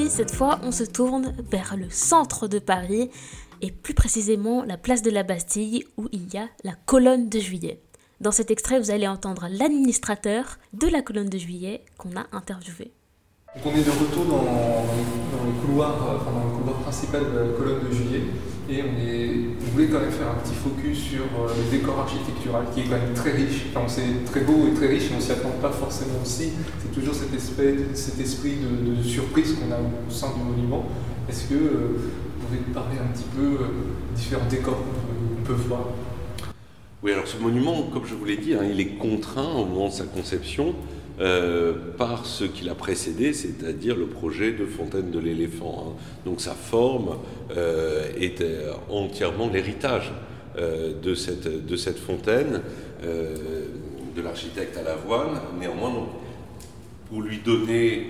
[0.10, 3.10] Cette fois, on se tourne vers le centre de Paris
[3.62, 7.40] et plus précisément la place de la Bastille où il y a la colonne de
[7.40, 7.82] juillet.
[8.20, 12.92] Dans cet extrait, vous allez entendre l'administrateur de la colonne de juillet qu'on a interviewé.
[13.64, 18.24] on est de retour enfin dans le couloir principal de la colonne de juillet
[18.70, 22.82] et on, voulait quand même faire un petit focus sur euh, le décor architectural qui
[22.82, 23.66] est quand même très riche.
[23.88, 26.52] C'est très beau et très riche, mais on s'y attend pas forcément aussi.
[26.82, 30.86] C'est toujours cet, esprit, cet esprit de, surprise qu'on a au sein du monument.
[31.30, 31.98] Est-ce que euh,
[32.40, 33.68] vous pouvez nous parler un petit peu euh,
[34.12, 35.86] des différents décors qu'on peut, voir?
[37.04, 39.88] Oui, alors ce monument, comme je vous l'ai dit, hein, il est contraint au moment
[39.88, 40.74] de sa conception
[41.20, 45.96] euh, par ce qui l'a précédé, c'est-à-dire le projet de fontaine de l'éléphant.
[45.98, 46.02] Hein.
[46.26, 47.18] Donc sa forme
[47.56, 48.44] euh, est
[48.88, 50.12] entièrement l'héritage
[50.58, 52.62] euh, de, cette, de cette fontaine,
[53.04, 55.42] de l'architecte à la voile.
[55.60, 56.08] Néanmoins,
[57.10, 58.08] pour lui donner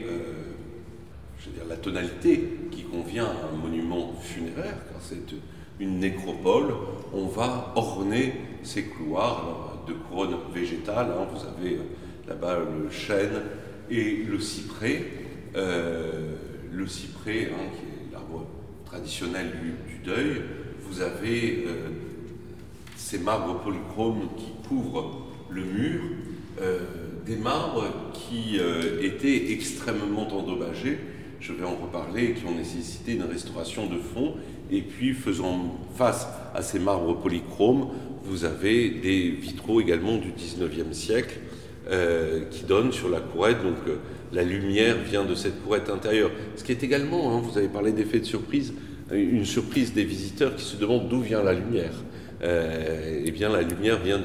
[1.39, 5.35] je veux dire, la tonalité qui convient à un monument funéraire, car c'est
[5.79, 6.73] une nécropole,
[7.13, 11.07] on va orner ces couloirs de couronne végétale.
[11.11, 11.27] Hein.
[11.31, 11.79] Vous avez
[12.27, 13.41] là-bas le chêne
[13.89, 15.03] et le cyprès.
[15.55, 16.35] Euh,
[16.71, 18.45] le cyprès, hein, qui est l'arbre
[18.85, 20.41] traditionnel du, deuil,
[20.81, 21.89] vous avez euh,
[22.95, 26.01] ces marbres polychromes qui couvrent le mur,
[26.61, 26.79] euh,
[27.25, 28.57] des marbres qui
[29.01, 30.99] étaient extrêmement endommagés,
[31.41, 34.35] je vais en reparler, qui ont nécessité une restauration de fond,
[34.71, 37.89] et puis faisant face à ces marbres polychromes,
[38.23, 41.39] vous avez des vitraux également du 19e siècle,
[41.89, 43.63] euh, qui donne sur la courette.
[43.63, 43.95] Donc euh,
[44.33, 46.31] la lumière vient de cette courette intérieure.
[46.57, 48.73] Ce qui est également, hein, vous avez parlé d'effet de surprise,
[49.09, 51.93] une surprise des visiteurs qui se demandent d'où vient la lumière.
[52.43, 54.19] Euh, eh bien, la lumière vient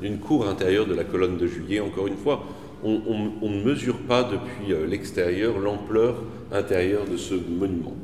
[0.00, 1.80] d'une cour intérieure de la colonne de Juillet.
[1.80, 2.44] Encore une fois,
[2.84, 3.00] on,
[3.42, 7.96] ne mesure pas depuis l'extérieur l'ampleur intérieure de ce monument.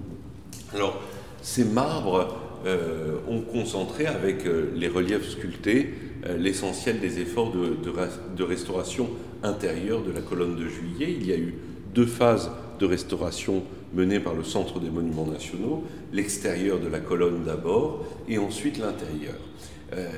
[0.75, 1.01] Alors,
[1.41, 2.37] ces marbres
[3.29, 4.39] ont concentré avec
[4.75, 6.04] les reliefs sculptés euh,
[6.39, 9.09] l'essentiel des efforts de, restauration
[9.43, 11.15] intérieure de la colonne de juillet.
[11.19, 11.55] Il y a eu
[11.95, 17.45] deux phases de restauration menées par le Centre des Monuments Nationaux, l'extérieur de la colonne
[17.45, 19.35] d'abord et ensuite l'intérieur.
[19.93, 20.09] Euh,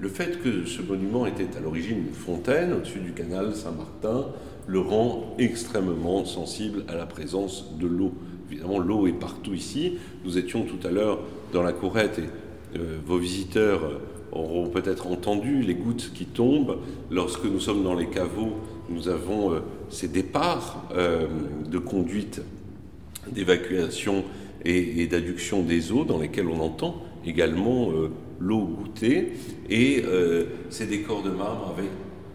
[0.00, 4.28] le fait que ce monument était à l'origine une fontaine au-dessus du canal Saint-Martin
[4.66, 8.12] le rend extrêmement sensible à la présence de l'eau.
[8.50, 9.98] Évidemment, l'eau est partout ici.
[10.24, 11.20] Nous étions tout à l'heure
[11.52, 14.00] dans la courette et euh, vos visiteurs
[14.32, 16.78] auront peut-être entendu les gouttes qui tombent.
[17.10, 18.52] Lorsque nous sommes dans les caveaux,
[18.88, 21.26] nous avons euh, ces départs euh,
[21.68, 22.42] de conduite
[23.30, 24.24] d'évacuation
[24.64, 29.32] et, d'adduction des eaux dans lesquels on entend également euh, l'eau goûter.
[29.68, 30.04] Et
[30.70, 31.88] ces décors de marbre avaient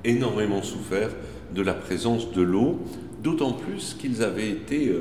[0.10, 1.10] énormément souffert
[1.54, 2.80] de la présence de l'eau,
[3.22, 4.92] d'autant plus qu'ils avaient été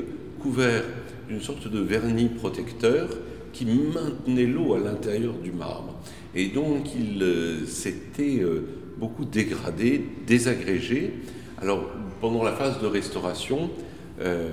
[0.40, 0.84] couverts
[1.28, 3.08] d'une sorte de vernis protecteur
[3.52, 5.94] qui maintenait l'eau à l'intérieur du marbre.
[6.34, 8.66] Et donc il euh, s'était euh,
[8.98, 11.14] beaucoup dégradé, désagrégé.
[11.60, 11.84] Alors
[12.20, 13.70] pendant la phase de restauration,
[14.20, 14.48] euh,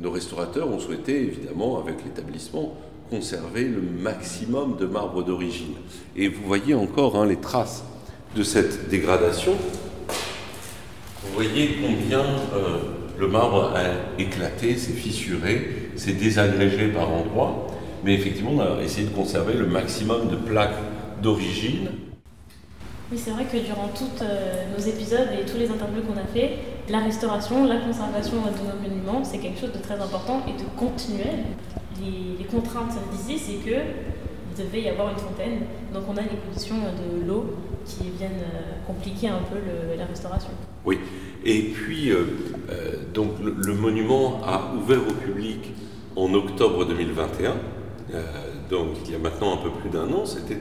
[0.00, 2.74] nos restaurateurs ont souhaité évidemment avec l'établissement
[3.10, 5.74] conserver le maximum de marbre d'origine.
[6.16, 7.84] Et vous voyez encore hein, les traces
[8.36, 9.52] de cette dégradation.
[11.22, 12.24] Vous voyez combien
[13.18, 17.77] le marbre a éclaté, s'est fissuré, s'est désagrégé par endroits.
[18.04, 20.78] Mais effectivement, on a essayé de conserver le maximum de plaques
[21.22, 21.88] d'origine.
[23.10, 26.26] Oui, c'est vrai que durant tous euh, nos épisodes et tous les interviews qu'on a
[26.26, 26.58] fait,
[26.90, 30.68] la restauration, la conservation de nos monuments, c'est quelque chose de très important et de
[30.78, 31.44] continuel.
[32.00, 33.76] Les, contraintes d'ici, c'est que
[34.62, 35.60] devait y avoir une fontaine,
[35.92, 39.56] donc on a les conditions de l'eau qui viennent euh, compliquer un peu
[39.96, 40.50] la restauration.
[40.84, 40.98] Oui,
[41.44, 42.24] et puis euh,
[43.14, 45.72] donc le, monument a ouvert au public
[46.16, 47.54] en octobre 2021.
[48.14, 48.22] Euh,
[48.70, 50.58] donc il y a maintenant un peu plus d'un an, c'était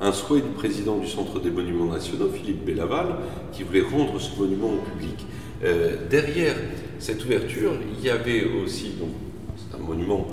[0.00, 3.16] un, souhait du président du Centre des Monuments Nationaux, Philippe Bellaval,
[3.52, 5.26] qui voulait rendre ce monument au public.
[5.64, 6.56] Euh, derrière
[6.98, 9.10] cette ouverture, il y avait aussi, donc
[9.56, 10.26] c'est un monument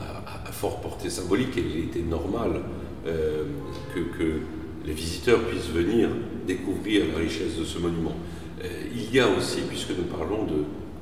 [0.00, 2.62] à, fort portée symbolique, et il était normal
[3.06, 3.44] euh,
[3.94, 4.24] que,
[4.86, 6.10] les visiteurs puissent venir
[6.46, 8.14] découvrir la richesse de ce monument.
[8.94, 10.46] il y a aussi, puisque nous parlons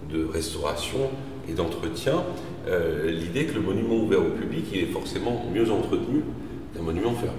[0.09, 1.11] de restauration,
[1.49, 2.23] et d'entretien,
[2.69, 6.23] euh, l'idée que le monument ouvert au public, il est forcément mieux entretenu
[6.75, 7.37] qu'un monument fermé.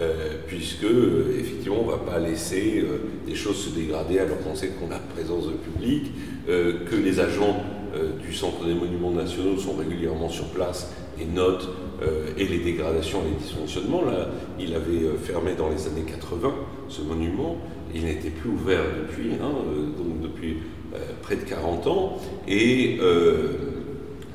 [0.00, 2.82] Euh, puisque euh, effectivement on ne va pas laisser
[3.26, 6.12] des choses se dégrader alors qu'on sait qu'on a présence de public,
[6.46, 7.62] que les agents
[8.20, 11.68] du Centre des Monuments Nationaux sont régulièrement sur place et notent
[12.36, 14.04] et les dégradations et les dysfonctionnements.
[14.04, 14.28] Là,
[14.58, 16.52] il avait fermé dans les années 80
[16.88, 17.58] ce monument,
[17.94, 19.52] il n'était plus ouvert depuis, hein,
[19.96, 20.56] donc depuis
[21.22, 22.98] près de 40 ans, et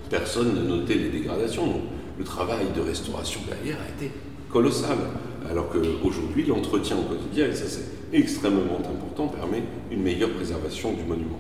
[0.09, 1.65] personne n'a noté les dégradations.
[1.67, 1.81] Donc,
[2.17, 4.11] le travail de restauration derrière a été
[4.49, 4.97] colossal.
[5.49, 11.03] Alors qu'aujourd'hui, l'entretien au quotidien, et ça c'est extrêmement important, permet une meilleure préservation du
[11.03, 11.39] monument.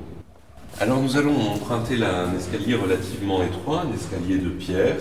[0.79, 4.97] Alors nous allons emprunter un escalier relativement étroit, un escalier de pierre,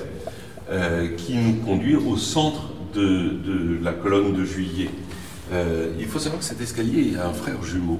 [0.71, 4.89] euh, qui nous conduit au centre de, la colonne de juillet.
[5.53, 7.99] Euh, il faut savoir que cet escalier a un frère jumeau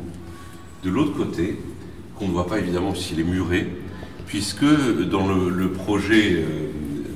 [0.85, 1.59] de l'autre côté,
[2.17, 3.67] qu'on ne voit pas évidemment puisqu'il est muré,
[4.27, 4.65] puisque
[5.11, 6.71] dans le, projet euh,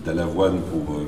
[0.05, 1.01] d'Alavoine pour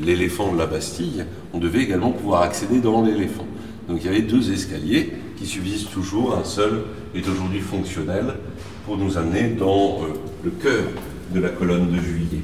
[0.00, 3.46] l'éléphant de la Bastille, on devait également pouvoir accéder dans l'éléphant.
[3.88, 8.34] Donc il y avait deux escaliers qui subsistent toujours, un seul est aujourd'hui fonctionnel
[8.86, 10.00] pour nous amener dans
[10.44, 10.84] le cœur
[11.32, 12.42] de la colonne de juillet.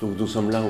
[0.00, 0.62] Donc nous sommes là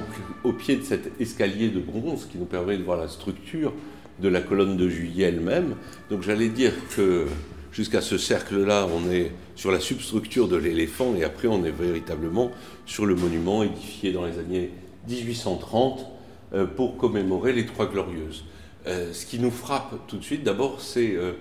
[0.42, 3.72] au, pied de cet escalier de bronze qui nous permet de voir la structure
[4.20, 5.74] de la colonne de juillet elle-même.
[6.10, 7.26] Donc j'allais dire que
[7.72, 12.50] jusqu'à ce cercle-là, on est sur la substructure de l'éléphant et après on est véritablement
[12.86, 14.70] sur le monument édifié dans les années
[15.08, 16.06] 1830
[16.52, 18.44] euh, pour commémorer les Trois Glorieuses.
[18.86, 21.32] Euh, ce qui nous frappe tout de suite, d'abord, c'est euh,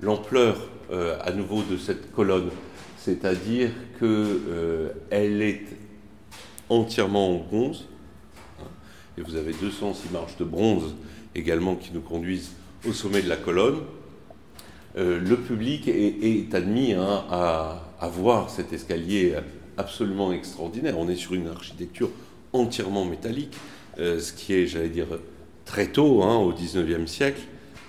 [0.00, 0.56] l'ampleur
[1.22, 2.50] à nouveau de cette colonne,
[2.96, 5.62] c'est-à-dire qu'elle est
[6.68, 7.86] entièrement en bronze.
[9.16, 10.96] Et vous avez 206 marches de bronze
[11.34, 12.52] également qui nous conduisent
[12.88, 13.80] au sommet de la colonne.
[14.96, 19.34] Euh, le public est, admis hein, à, voir cet escalier
[19.76, 20.98] absolument extraordinaire.
[20.98, 22.10] On est sur une architecture
[22.52, 23.56] entièrement métallique,
[23.98, 25.06] euh, ce qui est, j'allais dire,
[25.64, 27.42] très tôt, hein, au 19e siècle,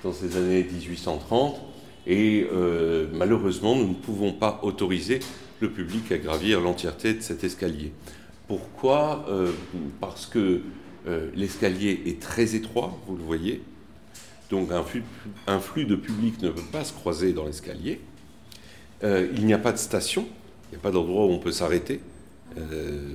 [0.04, 1.60] dans ces années 1830.
[2.08, 5.20] Et euh, malheureusement, nous ne pouvons pas autoriser
[5.60, 7.92] le public à gravir l'entièreté de cet escalier.
[8.48, 9.26] Pourquoi?
[10.02, 10.62] Parce que
[11.08, 13.62] euh, l'escalier est très étroit, vous le voyez.
[14.50, 18.02] Donc un flux, de public ne peut pas se croiser dans l'escalier.
[19.04, 20.28] Euh, il n'y a pas de station,
[20.68, 22.02] il n'y a pas d'endroit où on peut s'arrêter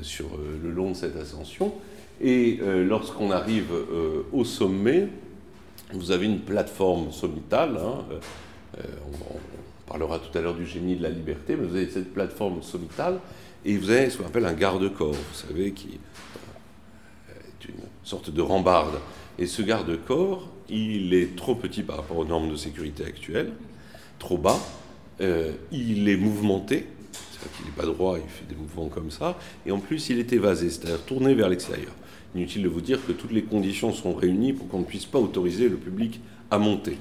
[0.01, 0.29] sur
[0.63, 1.75] le long de cette ascension.
[2.23, 3.71] Et lorsqu'on arrive
[4.33, 5.09] au sommet,
[5.93, 7.77] vous avez une plateforme sommitale.
[7.77, 8.05] Hein,
[8.79, 9.37] on,
[9.87, 13.21] parlera tout à l'heure du génie de la liberté, mais vous avez cette plateforme sommitale
[13.65, 15.99] et vous avez ce qu'on appelle un garde-corps, vous savez, qui
[18.07, 19.01] sorte de rambarde.
[19.39, 23.53] Et ce garde-corps, il est trop petit par rapport aux normes de sécurité actuelles,
[24.19, 24.59] trop bas,
[25.21, 29.37] euh, il est mouvementé, c'est-à-dire qu'il n'est pas droit, il fait des mouvements comme ça,
[29.67, 31.93] et en plus il est évasé, c'est-à-dire tourné vers l'extérieur.
[32.35, 35.19] Inutile de vous dire que toutes les conditions sont réunies pour qu'on ne puisse pas
[35.19, 36.99] autoriser le public à monter.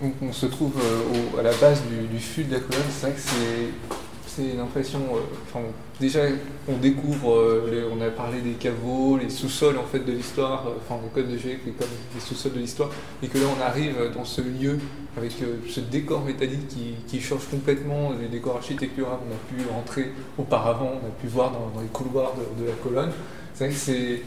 [0.00, 3.14] on se trouve euh, à la base du, du fût de la colonne, c'est vrai
[3.14, 3.96] que c'est
[4.34, 5.00] c'est une impression.
[5.00, 5.60] Euh,
[6.00, 6.20] déjà,
[6.68, 10.78] on découvre, euh, on a parlé des caveaux, les sous-sols en fait de l'histoire, euh,
[10.80, 12.90] enfin le code de G, comme les sous-sols de l'histoire,
[13.22, 14.78] et que là on arrive dans ce lieu
[15.16, 15.32] avec
[15.68, 16.68] ce décor métallique
[17.06, 21.52] qui, change complètement les décors architecturaux qu'on a pu rentrer auparavant, on a pu voir
[21.52, 23.10] dans, les couloirs de, la colonne.
[23.54, 24.22] C'est vrai c'est.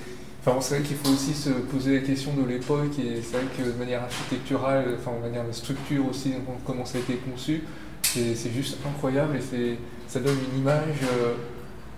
[0.48, 3.48] Enfin, c'est vrai qu'il faut aussi se poser la question de l'époque et c'est vrai
[3.58, 6.34] que de manière architecturale, enfin de manière de structure aussi,
[6.68, 7.63] comment ça a été conçu,
[8.04, 11.02] c'est juste incroyable et ça donne une image.
[11.04, 11.34] Euh,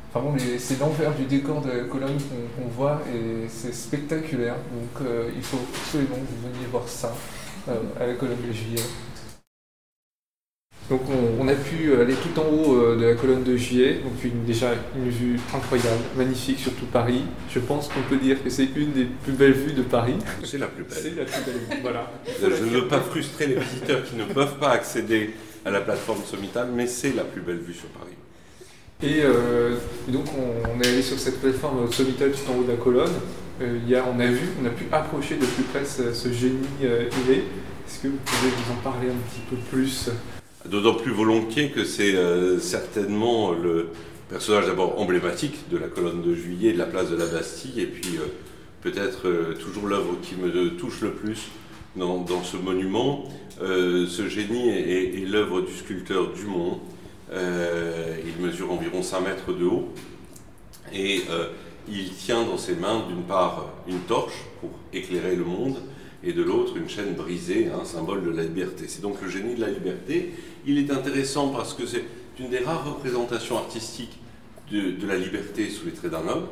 [0.09, 2.17] enfin bon, c'est l'envers du décor de la colonne
[2.57, 4.55] qu'on voit et c'est spectaculaire.
[4.55, 7.13] Donc euh, il faut absolument que vous veniez voir ça
[7.69, 8.83] euh, à la colonne de juillet.
[10.89, 11.01] Donc
[11.37, 14.69] on, a pu aller tout en haut de la colonne de juillet, donc une, déjà
[14.95, 17.23] une vue incroyable, magnifique sur tout Paris.
[17.49, 20.15] Je pense qu'on peut dire que c'est une des plus belles vues de Paris.
[20.45, 20.97] C'est la plus belle.
[20.97, 22.09] C'est la plus belle, voilà.
[22.41, 25.33] Je ne veux pas frustrer les visiteurs qui ne peuvent pas accéder
[25.67, 28.15] à la plateforme sommitale, mais c'est la plus belle vue sur Paris.
[29.03, 29.75] Et, euh,
[30.07, 33.13] donc on, est allé sur cette plateforme sommitale tout en haut de la colonne.
[33.61, 36.65] Euh, y a, on a vu, on a pu approcher de plus près ce, génie
[36.83, 40.09] euh, Est-ce que vous pouvez vous en parler un petit peu plus?
[40.65, 43.89] D'autant plus volontiers que c'est euh, certainement le
[44.29, 47.85] personnage d'abord emblématique de la colonne de juillet, de la place de la Bastille, et
[47.85, 48.19] puis
[48.81, 51.47] peut-être toujours l'œuvre qui me touche le plus
[51.95, 53.23] dans, ce monument.
[53.61, 56.79] Euh, ce génie est, l'œuvre du sculpteur Dumont.
[57.31, 59.89] Euh, il mesure environ 5 mètres de haut
[60.93, 61.49] et euh,
[61.89, 65.75] il tient dans ses mains d'une part une torche pour éclairer le monde
[66.23, 68.85] et de l'autre une chaîne brisée, un symbole de la liberté.
[68.87, 70.33] C'est donc le génie de la liberté.
[70.65, 72.03] Il est intéressant parce que c'est
[72.39, 74.19] une des rares représentations artistiques
[74.71, 76.47] de, de la liberté sous les traits d'un homme.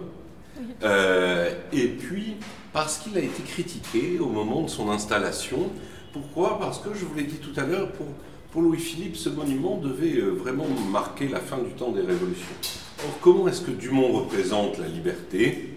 [1.72, 2.36] et puis,
[2.74, 5.70] parce qu'il a été critiqué au moment de son installation.
[6.16, 10.16] Pourquoi Parce que, je vous l'ai dit tout à l'heure, pour, Louis-Philippe, ce monument devait
[10.16, 12.56] euh, vraiment marquer la fin du temps des révolutions.
[13.00, 15.72] Or, comment est-ce que Dumont représente la liberté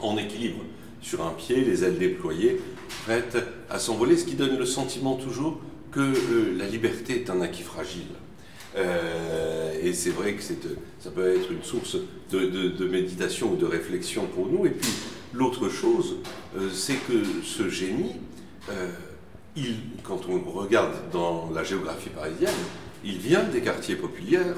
[0.00, 0.64] en équilibre
[1.02, 2.58] Sur un pied, les ailes déployées,
[3.04, 3.36] prêtes
[3.68, 5.60] à s'envoler, ce qui donne le sentiment toujours
[5.92, 8.08] que euh, la liberté est un acquis fragile.
[8.76, 11.98] Euh, et c'est vrai que ça peut être une source
[12.30, 14.64] de, méditation ou de réflexion pour nous.
[14.64, 14.90] Et puis
[15.34, 16.16] l'autre chose,
[16.72, 18.12] c'est que ce génie,
[20.02, 22.54] quand on regarde dans la géographie parisienne,
[23.04, 24.56] il vient des quartiers populaires,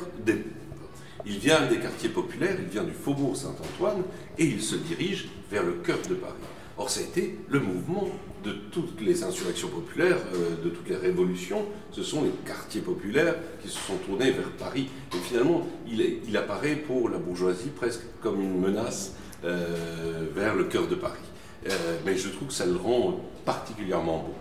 [1.26, 4.02] il vient des quartiers populaires, il vient du faubourg Saint-Antoine
[4.38, 6.32] et il se dirige vers le cœur de Paris.
[6.78, 8.08] Or, ça a été le mouvement
[8.44, 11.66] de toutes les insurrections populaires, euh, de toutes les révolutions.
[11.90, 14.88] Ce sont les quartiers populaires qui se sont tournés vers Paris.
[15.12, 20.86] Et finalement, il, apparaît pour la bourgeoisie presque comme une menace euh, vers le cœur
[20.86, 21.18] de Paris.
[21.68, 24.34] Euh, mais je trouve que ça le rend particulièrement beau.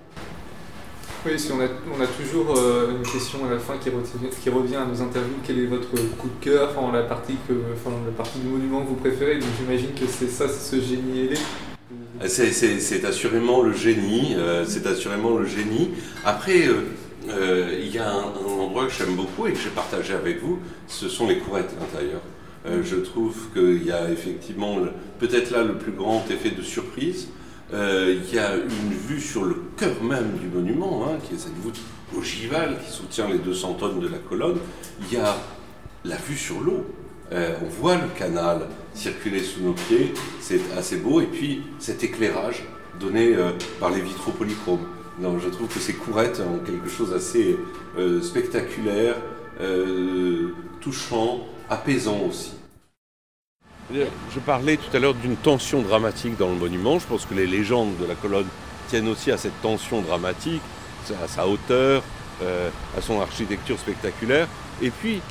[1.27, 2.57] Oui, si on, a, on a toujours
[2.89, 3.89] une question à la fin qui,
[4.41, 5.35] qui, revient à nos interviews.
[5.45, 8.81] Quel est votre coup de cœur, enfin, la, partie que, enfin, la partie du monument
[8.83, 11.37] que vous préférez Donc j'imagine que c'est ça, c'est ce génie ailé.
[12.25, 15.91] C'est assurément le génie, euh, c'est assurément le génie.
[16.23, 16.85] Après, euh,
[17.29, 18.23] euh, il y a un,
[18.59, 21.81] endroit que j'aime beaucoup et que j'ai partagé avec vous, ce sont les courettes à
[21.81, 22.21] l'intérieur.
[22.83, 24.77] je trouve qu'il y a effectivement
[25.19, 27.27] peut-être là le plus grand effet de surprise.
[27.71, 31.57] Il y a une vue sur le cœur même du monument, hein, qui est cette
[31.57, 31.79] voûte
[32.17, 34.57] ogivale qui soutient les 200 tonnes de la colonne.
[35.01, 35.35] Il y a
[36.05, 36.85] la vue sur l'eau.
[37.31, 41.19] on voit le canal, circuler sous nos pieds, c'est assez beau.
[41.19, 42.63] Et puis cet éclairage
[42.99, 44.85] donné euh, par les vitraux polychromes.
[45.19, 47.57] Non, je trouve que ces courettes ont quelque chose d'assez
[47.97, 49.15] euh, spectaculaire,
[49.61, 50.49] euh,
[50.79, 52.53] touchant, apaisant aussi.
[53.93, 56.99] Je parlais tout à l'heure d'une tension dramatique dans le monument.
[56.99, 58.47] Je pense que les légendes de la colonne
[58.89, 60.61] tiennent aussi à cette tension dramatique,
[61.23, 62.03] à sa hauteur,
[62.41, 64.47] à son architecture spectaculaire.
[64.81, 65.21] Et puis,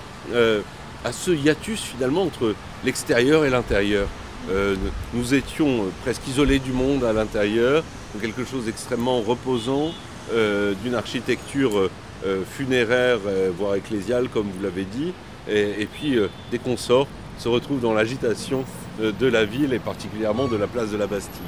[1.07, 2.55] à ce hiatus finalement entre
[2.85, 4.09] l'extérieur et l'intérieur.
[4.51, 4.77] Euh,
[5.15, 7.85] nous étions presque isolés du monde à l'intérieur,
[8.21, 9.93] quelque chose d'extrêmement reposant,
[10.33, 11.91] euh, d'une architecture
[12.25, 13.19] euh, funéraire,
[13.57, 15.13] voire ecclésiale, comme vous l'avez dit.
[15.49, 16.19] Et, puis,
[16.51, 17.07] dès qu'on sort,
[17.39, 18.65] se retrouve dans l'agitation
[18.99, 21.43] de la ville et particulièrement de la place de la Bastille.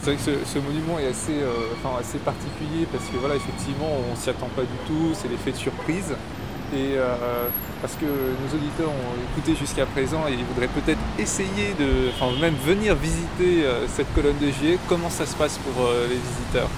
[0.00, 1.34] C'est vrai que ce, monument est assez,
[1.98, 5.52] assez particulier parce que voilà, effectivement, on ne s'y attend pas du tout, c'est l'effet
[5.52, 6.14] de surprise.
[6.72, 7.48] Et euh,
[7.82, 12.30] parce que nos auditeurs ont écouté jusqu'à présent et ils voudraient peut-être essayer de, enfin
[12.40, 16.14] même venir visiter euh, cette colonne de juillet, comment ça se passe pour euh, les
[16.14, 16.68] visiteurs?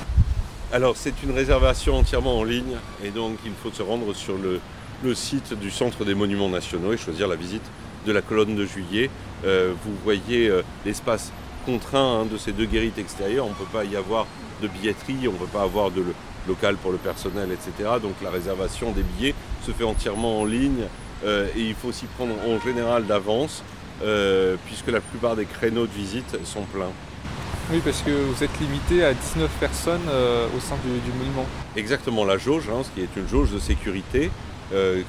[0.72, 4.60] Alors c'est une réservation entièrement en ligne et donc il faut se rendre sur le,
[5.14, 7.64] site du Centre des Monuments Nationaux et choisir la visite
[8.06, 9.10] de la colonne de juillet.
[9.44, 10.50] vous voyez
[10.84, 11.32] l'espace
[11.66, 14.26] contraint hein, de ces deux guérites extérieures, on ne peut pas y avoir
[14.60, 16.04] de billetterie, on ne peut pas avoir de,
[16.48, 17.90] local pour le personnel, etc.
[18.00, 19.34] Donc la réservation des billets
[19.64, 20.84] se fait entièrement en ligne
[21.24, 23.62] euh, et il faut s'y prendre en général d'avance
[24.02, 26.92] euh, puisque la plupart des créneaux de visite sont pleins.
[27.72, 31.46] Oui, parce que vous êtes limité à 19 personnes euh, au sein du, monument.
[31.76, 34.30] Exactement, la jauge, hein, ce qui est une jauge de sécurité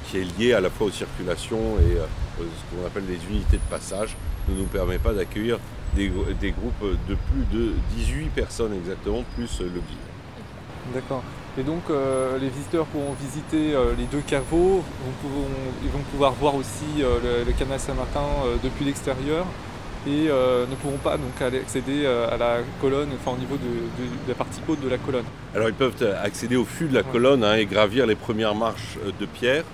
[0.06, 1.96] qui est liée à la fois aux circulations et
[2.38, 4.16] ce qu'on appelle les unités de passage,
[4.48, 5.58] ne nous permet pas d'accueillir
[5.96, 10.92] des, groupes de plus de 18 personnes exactement, plus le guide.
[10.92, 11.22] D'accord.
[11.56, 14.82] Et donc euh, les visiteurs pourront visiter euh, les deux caveaux,
[15.84, 18.26] ils vont pouvoir voir aussi euh, le, canal Saint-Martin
[18.62, 19.46] depuis l'extérieur
[20.06, 24.60] et ne pourront pas donc accéder à la colonne, enfin au niveau de, la partie
[24.68, 25.24] haute de la colonne.
[25.54, 28.98] Alors ils peuvent accéder au fût de la colonne hein, et gravir les premières marches
[29.18, 29.64] de pierre,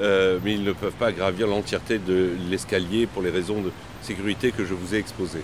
[0.00, 3.72] mais ils ne peuvent pas gravir l'entièreté de l'escalier pour les raisons de
[4.02, 5.42] sécurité que je vous ai exposées.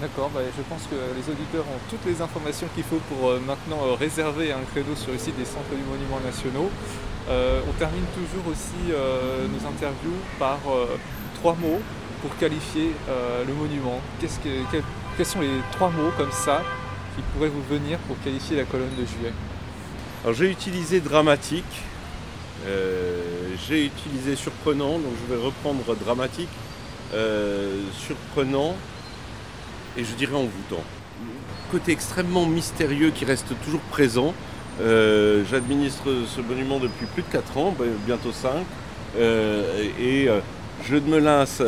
[0.00, 3.40] D'accord, bah, je pense que les auditeurs ont toutes les informations qu'il faut pour euh,
[3.44, 6.70] maintenant euh, réserver un credo sur le site des centres du monument nationaux.
[7.28, 10.58] Euh, on termine toujours aussi nos interviews par
[11.34, 11.82] trois mots
[12.22, 12.92] pour qualifier
[13.46, 14.00] le monument.
[15.16, 16.62] quels sont les trois mots comme ça
[17.14, 19.32] qui pourraient vous venir pour qualifier la colonne de juillet?
[20.24, 21.82] Alors j'ai utilisé dramatique,
[23.68, 26.48] j'ai utilisé surprenant, donc je vais reprendre dramatique.
[28.06, 28.74] surprenant,
[29.96, 30.82] et je dirais envoûtant.
[31.70, 34.32] Côté extrêmement mystérieux qui reste toujours présent.
[34.80, 38.64] Euh, j'administre ce monument depuis plus de 4 ans, ben, bientôt 5,
[39.18, 40.38] euh, et euh,
[40.84, 41.60] je ne me lasse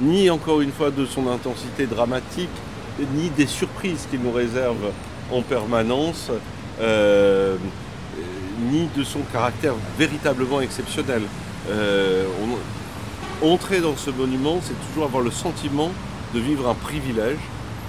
[0.00, 2.50] ni encore une fois de son intensité dramatique,
[3.14, 4.92] ni des surprises qu'il nous réserve
[5.30, 6.30] en permanence,
[8.70, 11.22] ni de son caractère véritablement exceptionnel.
[13.42, 15.90] entrer dans ce monument, c'est toujours avoir le sentiment
[16.34, 17.38] de vivre un privilège,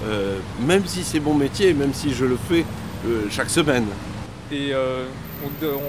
[0.06, 2.66] euh, même si c'est mon métier, même si je le fais
[3.06, 3.86] euh, chaque semaine.
[4.52, 5.06] Et euh,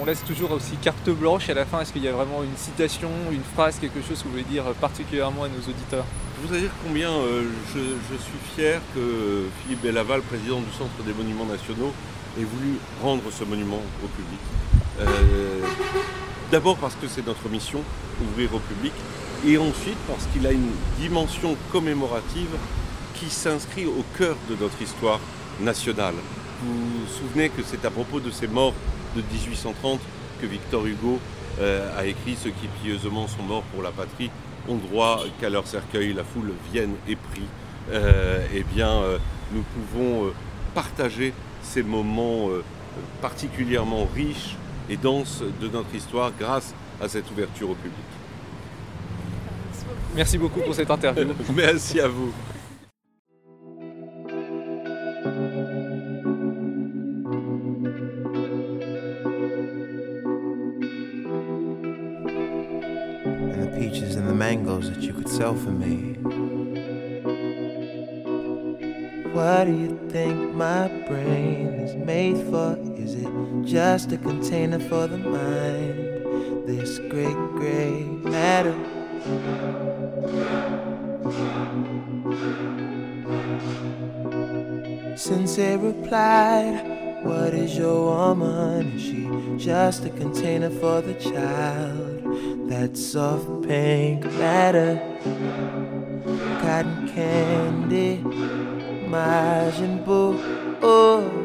[0.01, 1.79] on, laisse toujours aussi carte blanche à la fin.
[1.81, 4.63] Est-ce qu'il y a vraiment une citation, une phrase, quelque chose que vous voulez dire
[4.81, 6.05] particulièrement à nos auditeurs?
[6.35, 7.09] Je voudrais dire combien
[7.73, 11.93] je, suis fier que Philippe Bellaval, président du Centre des Monuments Nationaux,
[12.37, 14.39] ait voulu rendre ce monument au public.
[15.01, 15.59] Euh,
[16.51, 17.81] d'abord parce que c'est notre mission,
[18.21, 18.93] ouvrir au public,
[19.45, 22.55] et ensuite parce qu'il a une dimension commémorative
[23.15, 25.19] qui s'inscrit au cœur de notre histoire
[25.61, 26.15] nationale.
[26.61, 28.73] Vous vous souvenez que c'est à propos de ces morts
[29.15, 29.99] de 1830
[30.41, 31.19] que Victor Hugo
[31.59, 34.29] euh, a écrit Ceux qui pieusement sont morts pour la patrie
[34.67, 37.47] ont droit qu'à leur cercueil la foule vienne et prie.
[37.91, 39.17] Euh, eh bien, euh,
[39.53, 40.33] nous pouvons
[40.75, 41.33] partager
[41.63, 42.49] ces moments
[43.21, 44.57] particulièrement riches
[44.89, 47.93] et denses de notre histoire grâce à cette ouverture au public.
[50.15, 51.27] Merci beaucoup pour cette interview.
[51.55, 52.33] Merci à vous.
[64.57, 66.13] That you could sell for me.
[69.31, 72.75] What do you think my brain is made for?
[72.97, 73.29] Is it
[73.63, 76.67] just a container for the mind?
[76.67, 78.73] This great gray matter.
[85.15, 88.93] Sensei replied, What is your woman?
[88.95, 92.19] Is she just a container for the child?
[92.69, 95.01] that soft pink matter,
[96.61, 98.17] cotton candy,
[99.09, 100.37] Majin Buu.
[100.79, 101.38] Oh, oh,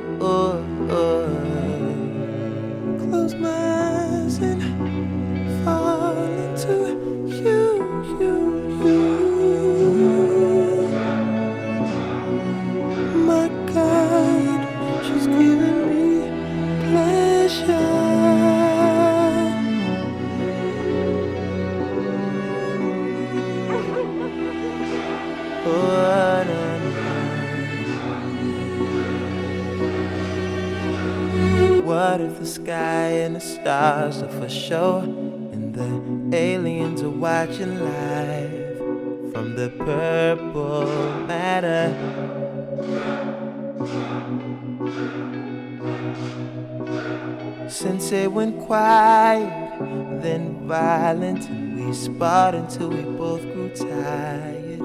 [51.84, 54.80] we sparred until we both grew tired.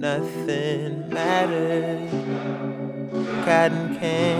[0.00, 2.10] Nothing mattered.
[3.44, 4.35] Cotton candy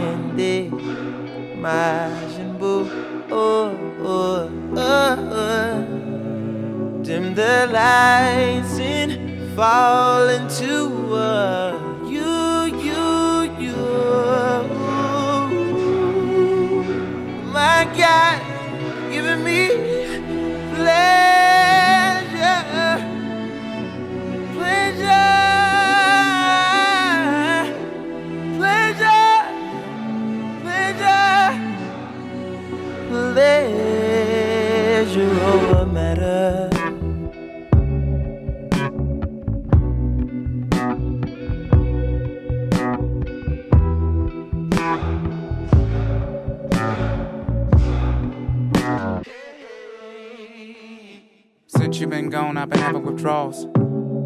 [52.07, 53.65] You've been gone, I've been having withdrawals.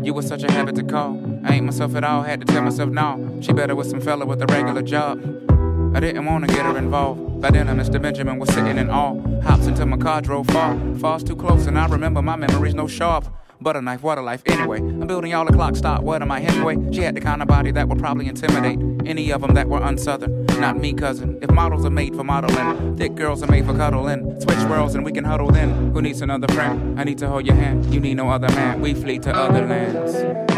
[0.05, 1.19] You were such a habit to call.
[1.43, 3.39] I ain't myself at all, had to tell myself no.
[3.41, 5.19] She better with some fella with a regular job.
[5.97, 7.41] I didn't wanna get her involved.
[7.41, 7.99] By then, Mr.
[7.99, 9.19] Benjamin was sitting in awe.
[9.41, 10.79] Hops into my car, drove far.
[10.99, 13.25] Falls too close, and I remember my memories no sharp.
[13.63, 14.79] Butter knife, what a life, anyway.
[14.79, 16.03] I'm building y'all a clock stop.
[16.03, 16.79] What am I anyway?
[16.93, 19.81] She had the kind of body that would probably intimidate any of them that were
[19.81, 20.47] unsouthern.
[20.59, 21.39] Not me, cousin.
[21.43, 24.41] If models are made for modeling, thick girls are made for cuddling.
[24.41, 25.93] Switch worlds and we can huddle then.
[25.93, 26.99] Who needs another friend?
[26.99, 27.93] I need to hold your hand.
[27.93, 28.81] You need no other man.
[28.81, 30.50] We flee to other lands.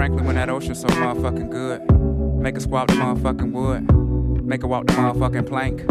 [0.00, 1.82] Frankly, when that ocean's so motherfucking good,
[2.40, 4.42] Make her squat the motherfucking wood.
[4.42, 5.86] Make her walk the motherfucking plank.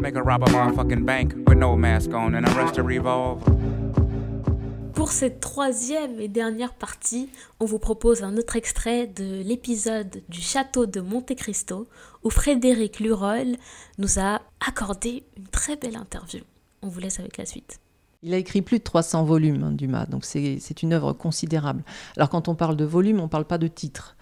[0.00, 3.44] Make her rob a motherfucking bank with no mask on and arrest a revolver.
[4.94, 10.40] Pour cette troisième et dernière partie, on vous propose un autre extrait de l'épisode du
[10.40, 11.88] château de Monte Cristo
[12.22, 13.56] où Frédéric Lurol
[13.98, 16.42] nous a accordé une très belle interview.
[16.82, 17.80] On vous laisse avec la suite.
[18.22, 21.84] Il a écrit plus de 300 volumes, hein, Dumas, donc c'est une œuvre considérable.
[22.16, 24.16] Alors quand on parle de volume, on ne parle pas de titre.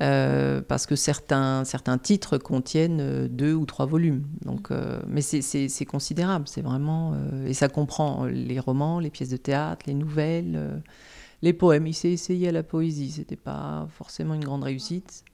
[0.00, 4.24] Euh, parce que certains, certains titres contiennent euh, deux ou trois volumes.
[4.42, 7.14] Donc, euh, mais c'est considérable, c'est vraiment...
[7.46, 10.82] et ça comprend les romans, les pièces de théâtre, les nouvelles,
[11.42, 11.86] les poèmes.
[11.86, 15.24] Il s'est essayé à la poésie, c'était pas forcément une grande réussite,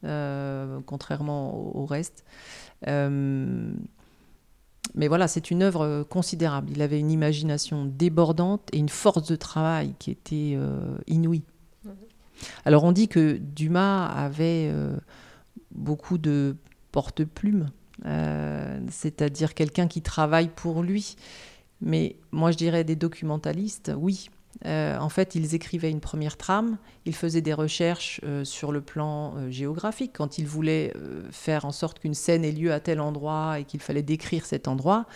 [0.86, 2.24] contrairement au, au reste.
[4.94, 6.70] Mais voilà, c'est une œuvre considérable.
[6.70, 10.58] Il avait une imagination débordante et une force de travail qui était
[11.06, 11.42] inouïe.
[12.64, 14.96] Alors on dit que Dumas avait euh,
[15.72, 16.56] beaucoup de
[16.92, 17.70] porte-plumes,
[18.04, 21.16] euh, c'est-à-dire quelqu'un qui travaille pour lui.
[21.80, 24.30] Mais moi je dirais des documentalistes, oui,
[24.64, 28.80] euh, en fait, ils écrivaient une première trame, ils faisaient des recherches euh, sur le
[28.80, 30.12] plan euh, géographique.
[30.14, 30.92] Quand ils voulaient
[31.30, 34.68] faire en sorte qu'une scène ait lieu à tel endroit et qu'il fallait décrire cet
[34.68, 35.06] endroit,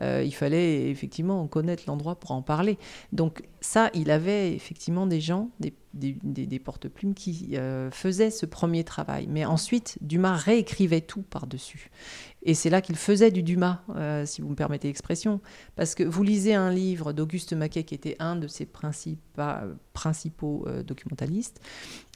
[0.00, 2.78] il fallait effectivement connaître l'endroit pour en parler.
[3.12, 7.56] Donc ça, il avait effectivement des gens, des, des porte-plumes qui
[7.90, 9.26] faisaient ce premier travail.
[9.28, 11.90] Mais ensuite, Dumas réécrivait tout par-dessus.
[12.42, 15.40] Et c'est là qu'il faisait du Dumas, euh, si vous me permettez l'expression.
[15.76, 18.66] Parce que vous lisez un livre d'Auguste Maquet, qui était un de ses
[19.92, 21.60] principaux euh, documentalistes.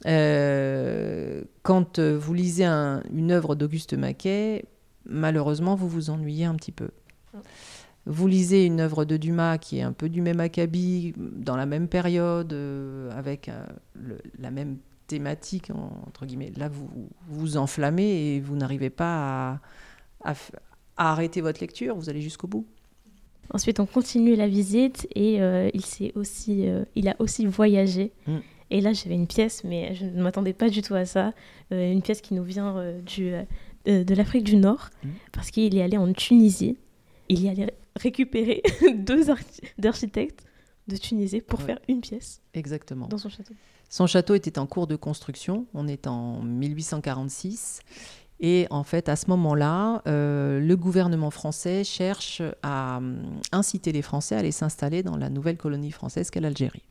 [0.07, 4.65] Euh, quand vous lisez une œuvre d'Auguste Maquet,
[5.05, 6.89] malheureusement, vous vous ennuyez un petit peu.
[8.05, 11.65] Vous lisez une œuvre de Dumas qui est un peu du même acabit, dans la
[11.65, 12.53] même période,
[13.11, 13.49] avec
[14.37, 14.77] la même
[15.07, 15.71] thématique,
[16.05, 16.51] entre guillemets.
[16.55, 16.89] Là, vous
[17.27, 19.61] vous enflammez et vous n'arrivez pas à
[20.25, 20.35] à,
[21.11, 22.65] arrêter votre lecture, vous allez jusqu'au bout.
[23.51, 28.11] Ensuite, on continue la visite et euh, il, aussi, euh, il a aussi voyagé.
[28.27, 28.37] Mm.
[28.71, 31.33] Et là, j'avais une pièce, mais je ne m'attendais pas du tout à ça.
[31.71, 33.31] Euh, une pièce qui nous vient du,
[33.85, 35.09] de l'Afrique du Nord, mm.
[35.31, 36.77] parce qu'il est allé en Tunisie.
[37.29, 38.61] Il y allait récupérer
[38.95, 40.45] deux architectes
[40.87, 42.41] de Tunisie pour faire une pièce.
[42.53, 43.07] Exactement.
[43.07, 43.53] Dans son château.
[43.89, 45.65] Son château était en cours de construction.
[45.73, 47.81] On est en 1846.
[48.39, 54.01] Et en fait, à ce moment-là, euh, le gouvernement français cherche à euh, inciter les
[54.01, 56.83] Français à aller s'installer dans la nouvelle colonie française qu'est l'Algérie.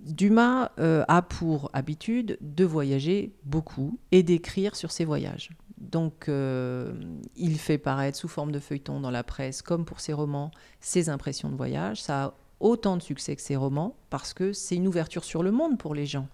[0.00, 5.50] Dumas euh, a pour habitude de voyager beaucoup et d'écrire sur ses voyages.
[5.78, 10.50] Donc, il fait paraître sous forme de feuilleton dans la presse, comme pour ses romans,
[10.80, 12.02] ses impressions de voyage.
[12.02, 15.50] Ça a autant de succès que ses romans parce que c'est une ouverture sur le
[15.50, 16.28] monde pour les gens.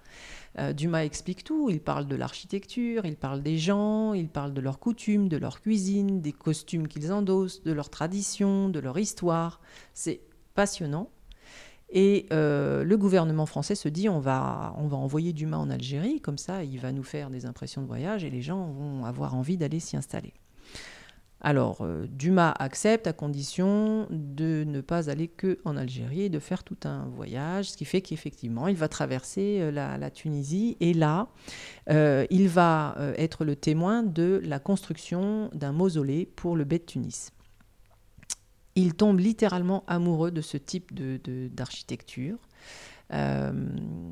[0.59, 1.71] Euh, Dumas explique tout.
[1.71, 5.61] Il parle de l'architecture, il parle des gens, il parle de leurs coutumes, de leur
[5.61, 9.61] cuisine, des costumes qu'ils endossent, de leurs traditions, de leur histoire.
[9.95, 10.21] C'est
[10.55, 11.11] passionnant.
[11.93, 16.21] Et euh, le gouvernement français se dit on va, on va envoyer Dumas en Algérie,
[16.21, 19.35] comme ça il va nous faire des impressions de voyage et les gens vont avoir
[19.35, 20.33] envie d'aller s'y installer.
[21.45, 26.39] Alors, euh, Dumas accepte à condition de ne pas aller que en Algérie et de
[26.39, 30.95] faire tout un voyage, ce qui fait qu'effectivement, il va traverser euh, la, Tunisie et
[30.95, 31.29] là,
[31.89, 37.33] il va être le témoin de la construction d'un mausolée pour le bey de Tunis.
[38.75, 42.39] Il tombe littéralement amoureux de ce type d'architecture.
[43.13, 43.53] Euh,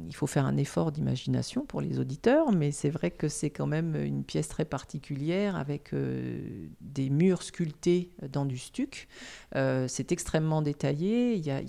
[0.09, 3.67] il faut faire un effort d'imagination pour les auditeurs, mais c'est vrai que c'est quand
[3.67, 9.09] même une pièce très particulière avec euh, des murs sculptés dans du stuc.
[9.57, 11.35] Euh, c'est extrêmement détaillé.
[11.35, 11.63] Il y, a,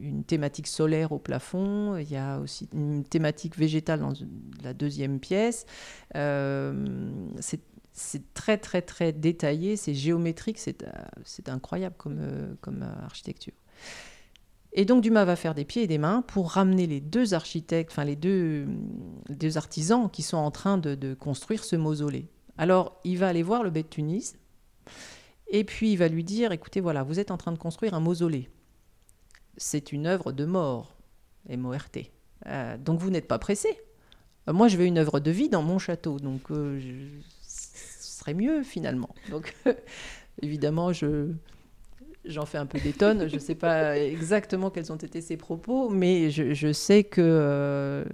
[0.00, 1.96] une thématique solaire au plafond.
[1.96, 4.12] Il y a aussi une thématique végétale dans
[4.62, 5.66] la deuxième pièce.
[8.34, 13.54] Très très très détaillé, c'est géométrique, c'est incroyable comme, comme architecture.
[14.72, 17.90] Et donc Dumas va faire des pieds et des mains pour ramener les deux architectes,
[17.90, 18.66] enfin les deux,
[19.30, 22.28] deux artisans qui sont en train de, construire ce mausolée.
[22.58, 24.36] Alors il va aller voir le bey de Tunis
[25.50, 28.00] et puis il va lui dire, écoutez, voilà, vous êtes en train de construire un
[28.00, 28.50] mausolée.
[29.56, 30.96] C'est une œuvre de mort,
[31.48, 32.12] M-O-R-T.
[32.46, 33.68] Euh, donc vous n'êtes pas pressé.
[34.48, 36.80] Euh, moi, je veux une œuvre de vie dans mon château, donc euh,
[37.37, 37.37] ce
[38.34, 39.14] mieux finalement.
[39.30, 39.54] Donc
[40.42, 41.32] évidemment, je,
[42.28, 42.92] J'en fais un peu des.
[43.00, 48.04] Je ne sais pas exactement quels ont été ses propos, mais je, sais que, euh,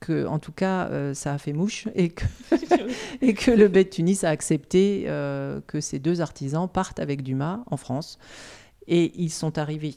[0.00, 2.24] que, en tout cas, euh, ça a fait mouche et que,
[3.22, 7.60] et que le Bête Tunis a accepté euh, que ces deux artisans partent avec Dumas
[7.66, 8.18] en France.
[8.88, 9.94] Et ils sont arrivés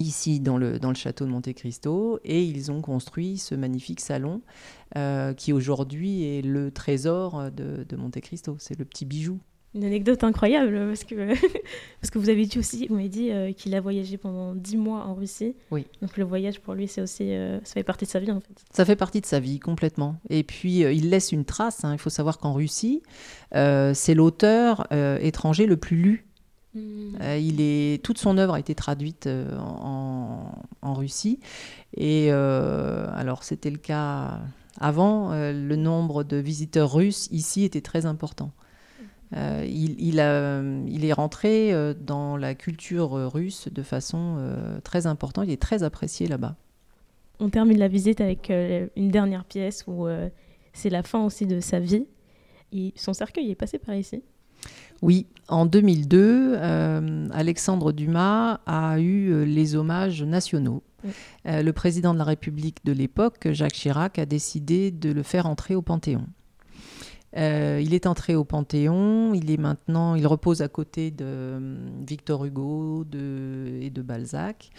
[0.00, 4.00] ici dans le, dans le château de Monte Cristo et ils ont construit ce magnifique
[4.00, 4.40] salon
[4.96, 8.56] euh, qui aujourd'hui est le trésor de, de Monte Cristo.
[8.58, 9.38] C'est le petit bijou.
[9.72, 11.28] Une anecdote incroyable parce que,
[12.00, 14.76] parce que vous avez dit aussi, vous m'avez dit euh, qu'il a voyagé pendant dix
[14.76, 15.54] mois en Russie.
[15.70, 15.86] Oui.
[16.02, 18.40] Donc le voyage pour lui, c'est aussi, euh, ça fait partie de sa vie en
[18.40, 18.64] fait.
[18.72, 20.16] Ça fait partie de sa vie complètement.
[20.28, 21.84] Et puis il laisse une trace.
[21.84, 21.92] hein.
[21.92, 23.02] Il faut savoir qu'en Russie,
[23.52, 26.26] c'est l'auteur étranger le plus lu
[26.74, 27.16] Hmm.
[27.20, 30.52] Euh, il est, toute son œuvre a été traduite euh, en,
[30.82, 31.40] en Russie.
[31.96, 34.40] Et euh, alors, c'était le cas
[34.78, 35.32] avant.
[35.34, 38.52] le nombre de visiteurs russes ici était très important.
[39.32, 44.38] Il, il a- il est rentré dans la culture russe de façon
[44.82, 45.44] très importante.
[45.46, 46.56] Il est très apprécié là-bas.
[47.40, 50.08] On termine la visite avec une dernière pièce où
[50.72, 52.06] c'est la fin aussi de sa vie.
[52.72, 54.22] Et son cercueil est passé par ici.
[55.02, 60.82] Oui, en 2002, euh, Alexandre Dumas a eu euh, les hommages nationaux.
[61.04, 61.10] Oui.
[61.46, 65.46] Euh, le président de la République de l'époque, Jacques Chirac, a décidé de le faire
[65.46, 66.26] entrer au Panthéon.
[67.36, 71.76] Euh, il est entré au Panthéon, il est maintenant, il repose à côté de euh,
[72.06, 74.70] Victor Hugo et de Balzac,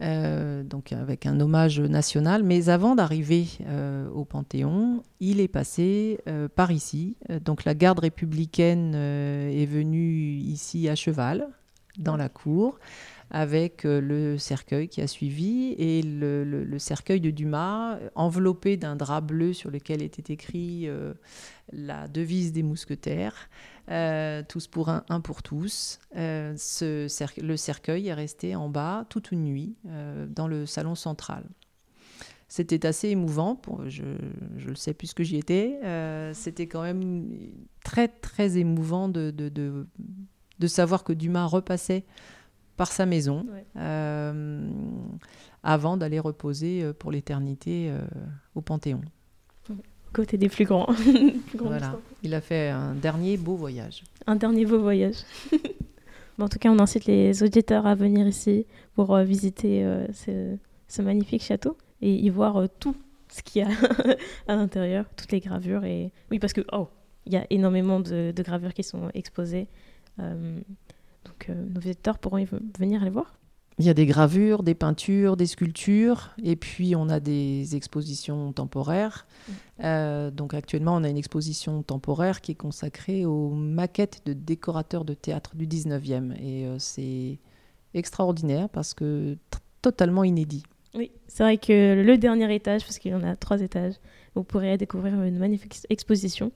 [0.00, 2.42] euh, donc avec un hommage national.
[2.42, 6.18] Mais avant d'arriver euh, au Panthéon, il est passé
[6.56, 7.16] par ici.
[7.44, 11.48] Donc la garde républicaine est venue ici à cheval,
[11.98, 12.78] dans la cour,
[13.32, 19.22] avec euh, le cercueil qui a suivi et le, cercueil de Dumas, enveloppé d'un drap
[19.22, 21.14] bleu sur lequel était écrit euh,
[21.72, 23.48] la devise des mousquetaires.
[23.90, 25.98] euh, tous pour un, un pour tous.
[26.14, 26.56] Le
[27.56, 29.76] cercueil est resté en bas toute une nuit
[30.28, 31.44] dans le salon central.
[32.48, 34.04] C'était assez émouvant, je,
[34.66, 35.78] le sais puisque j'y étais.
[36.34, 37.30] C'était quand même
[37.82, 42.04] très très émouvant de, de savoir que Dumas repassait
[42.76, 43.64] par sa maison Ouais.
[43.76, 44.68] euh,
[45.62, 48.00] avant d'aller reposer euh, pour l'éternité euh,
[48.54, 49.00] au Panthéon.
[50.12, 50.86] Côté des plus grands.
[50.94, 51.86] Plus grands Voilà.
[51.86, 52.02] histoires.
[52.22, 54.02] Il a fait un dernier beau voyage.
[54.26, 55.16] Un dernier beau voyage.
[56.38, 58.64] Bon, en tout cas, on incite les auditeurs à venir ici
[58.94, 60.56] pour euh, visiter ce,
[60.88, 62.96] ce magnifique château et y voir tout
[63.28, 63.68] ce qu'il y a
[64.48, 65.84] à l'intérieur, toutes les gravures.
[65.84, 66.10] Et...
[66.30, 66.88] Oui, parce que, oh,
[67.26, 69.68] il y a énormément de, de gravures qui sont exposées.
[71.48, 72.46] Donc, nos visiteurs pourront y
[72.78, 73.38] venir les voir.
[73.78, 78.52] Il y a des gravures, des peintures, des sculptures, et puis on a des expositions
[78.52, 79.26] temporaires.
[79.82, 85.04] Euh, donc actuellement, on a une exposition temporaire qui est consacrée aux maquettes de décorateurs
[85.04, 86.34] de théâtre du 19e.
[86.38, 87.38] Et euh, c'est
[87.94, 89.38] extraordinaire parce que
[89.80, 90.64] totalement inédit.
[90.94, 93.94] Oui, c'est vrai que le dernier étage, parce qu'il y en a trois étages,
[94.34, 96.52] vous pourrez découvrir une magnifique exposition.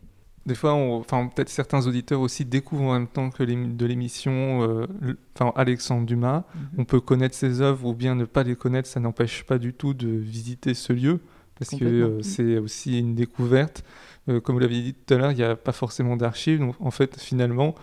[0.47, 4.63] Des fois, on- enfin, peut-être certains auditeurs aussi découvrent en même temps que de l'émission
[4.63, 4.87] euh,
[5.35, 6.45] enfin, Alexandre Dumas.
[6.79, 9.73] On peut connaître ses œuvres ou bien ne pas les connaître, ça n'empêche pas du
[9.75, 11.21] tout de visiter ce lieu,
[11.59, 13.85] parce que euh, c'est aussi une découverte.
[14.29, 16.61] Euh, comme vous l'avez dit tout à l'heure, il n'y a pas forcément d'archives.
[16.61, 17.75] Donc, en fait, finalement,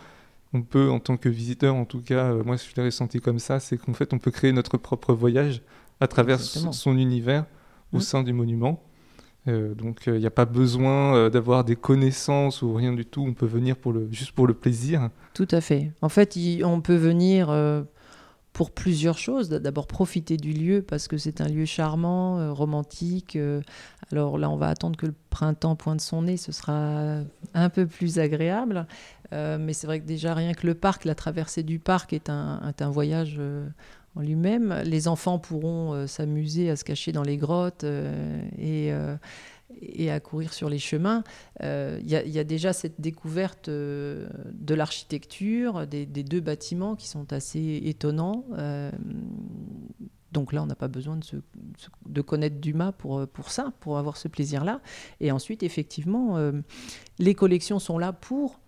[0.54, 3.60] on peut, en tant que visiteur, en tout cas, moi je l'ai ressenti comme ça,
[3.60, 5.62] c'est qu'en fait, on peut créer notre propre voyage
[6.00, 7.46] à travers son, univers
[7.92, 8.02] au Mm.
[8.02, 8.82] sein du monument.
[9.48, 13.26] Euh, donc il n'y a pas besoin euh, d'avoir des connaissances ou rien du tout,
[13.28, 13.76] on peut venir
[14.12, 15.10] juste pour le plaisir.
[15.34, 15.92] Tout à fait.
[16.02, 17.84] En fait, on peut venir euh,
[18.54, 19.50] pour plusieurs choses.
[19.50, 23.36] D'abord, profiter du lieu parce que c'est un lieu charmant, euh, romantique.
[23.36, 23.62] euh.
[24.12, 27.20] alors là, on va attendre que le printemps pointe son nez, ce sera
[27.54, 28.88] un peu plus agréable.
[29.34, 32.30] Euh, mais c'est vrai que déjà, rien que le parc, la traversée du parc est
[32.30, 33.68] un, voyage euh,
[34.16, 34.82] en lui-même.
[34.86, 39.16] Les enfants pourront euh, s'amuser à se cacher dans les grottes euh, et, euh,
[39.82, 41.24] et à courir sur les chemins.
[41.62, 44.28] Il y, a- déjà cette découverte de
[44.76, 48.46] l'architecture, des, deux bâtiments qui sont assez étonnants.
[50.32, 51.18] Donc là, on n'a pas besoin
[52.06, 54.82] de, connaître Dumas pour, pour ça, pour avoir ce plaisir-là.
[55.20, 56.38] Et ensuite, effectivement,
[57.18, 58.60] les collections sont là pour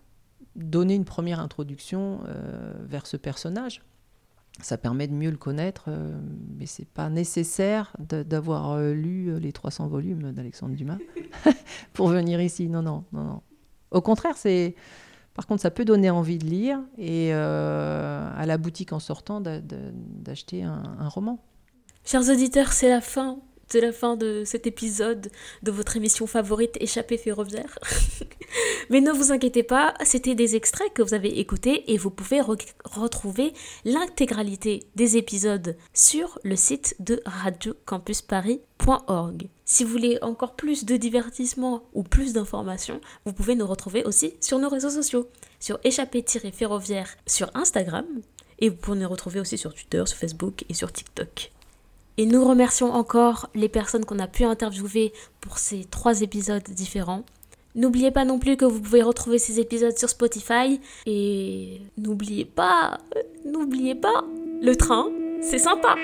[0.56, 2.20] donner une première introduction
[2.80, 3.82] vers ce personnage.
[4.62, 6.18] Ça permet de mieux le connaître, euh,
[6.58, 10.96] mais c'est pas nécessaire d'avoir euh, lu euh, les 300 volumes d'Alexandre Dumas
[11.92, 12.68] pour venir ici.
[12.68, 13.42] Non, non, non, non.
[13.90, 14.74] Au contraire, c'est.
[15.34, 19.60] Par contre, ça peut donner envie de lire et à la boutique en sortant d'a-
[19.60, 21.38] d'a- d'acheter un roman.
[22.06, 23.38] Chers auditeurs, c'est la fin.
[23.68, 25.28] C'est la fin de cet épisode
[25.64, 27.76] de votre émission favorite Échappée ferroviaire.
[28.90, 32.38] Mais ne vous inquiétez pas, c'était des extraits que vous avez écoutés et vous pouvez
[32.40, 33.52] re- retrouver
[33.84, 39.48] l'intégralité des épisodes sur le site de radiocampusparis.org.
[39.64, 44.34] Si vous voulez encore plus de divertissement ou plus d'informations, vous pouvez nous retrouver aussi
[44.40, 48.06] sur nos réseaux sociaux, sur échappée-ferroviaire sur Instagram
[48.60, 51.50] et vous pouvez nous retrouver aussi sur Twitter, sur Facebook et sur TikTok.
[52.18, 57.24] Et nous remercions encore les personnes qu'on a pu interviewer pour ces trois épisodes différents.
[57.74, 60.80] N'oubliez pas non plus que vous pouvez retrouver ces épisodes sur Spotify.
[61.04, 62.98] Et n'oubliez pas,
[63.44, 64.24] n'oubliez pas,
[64.62, 65.10] le train,
[65.42, 65.94] c'est sympa.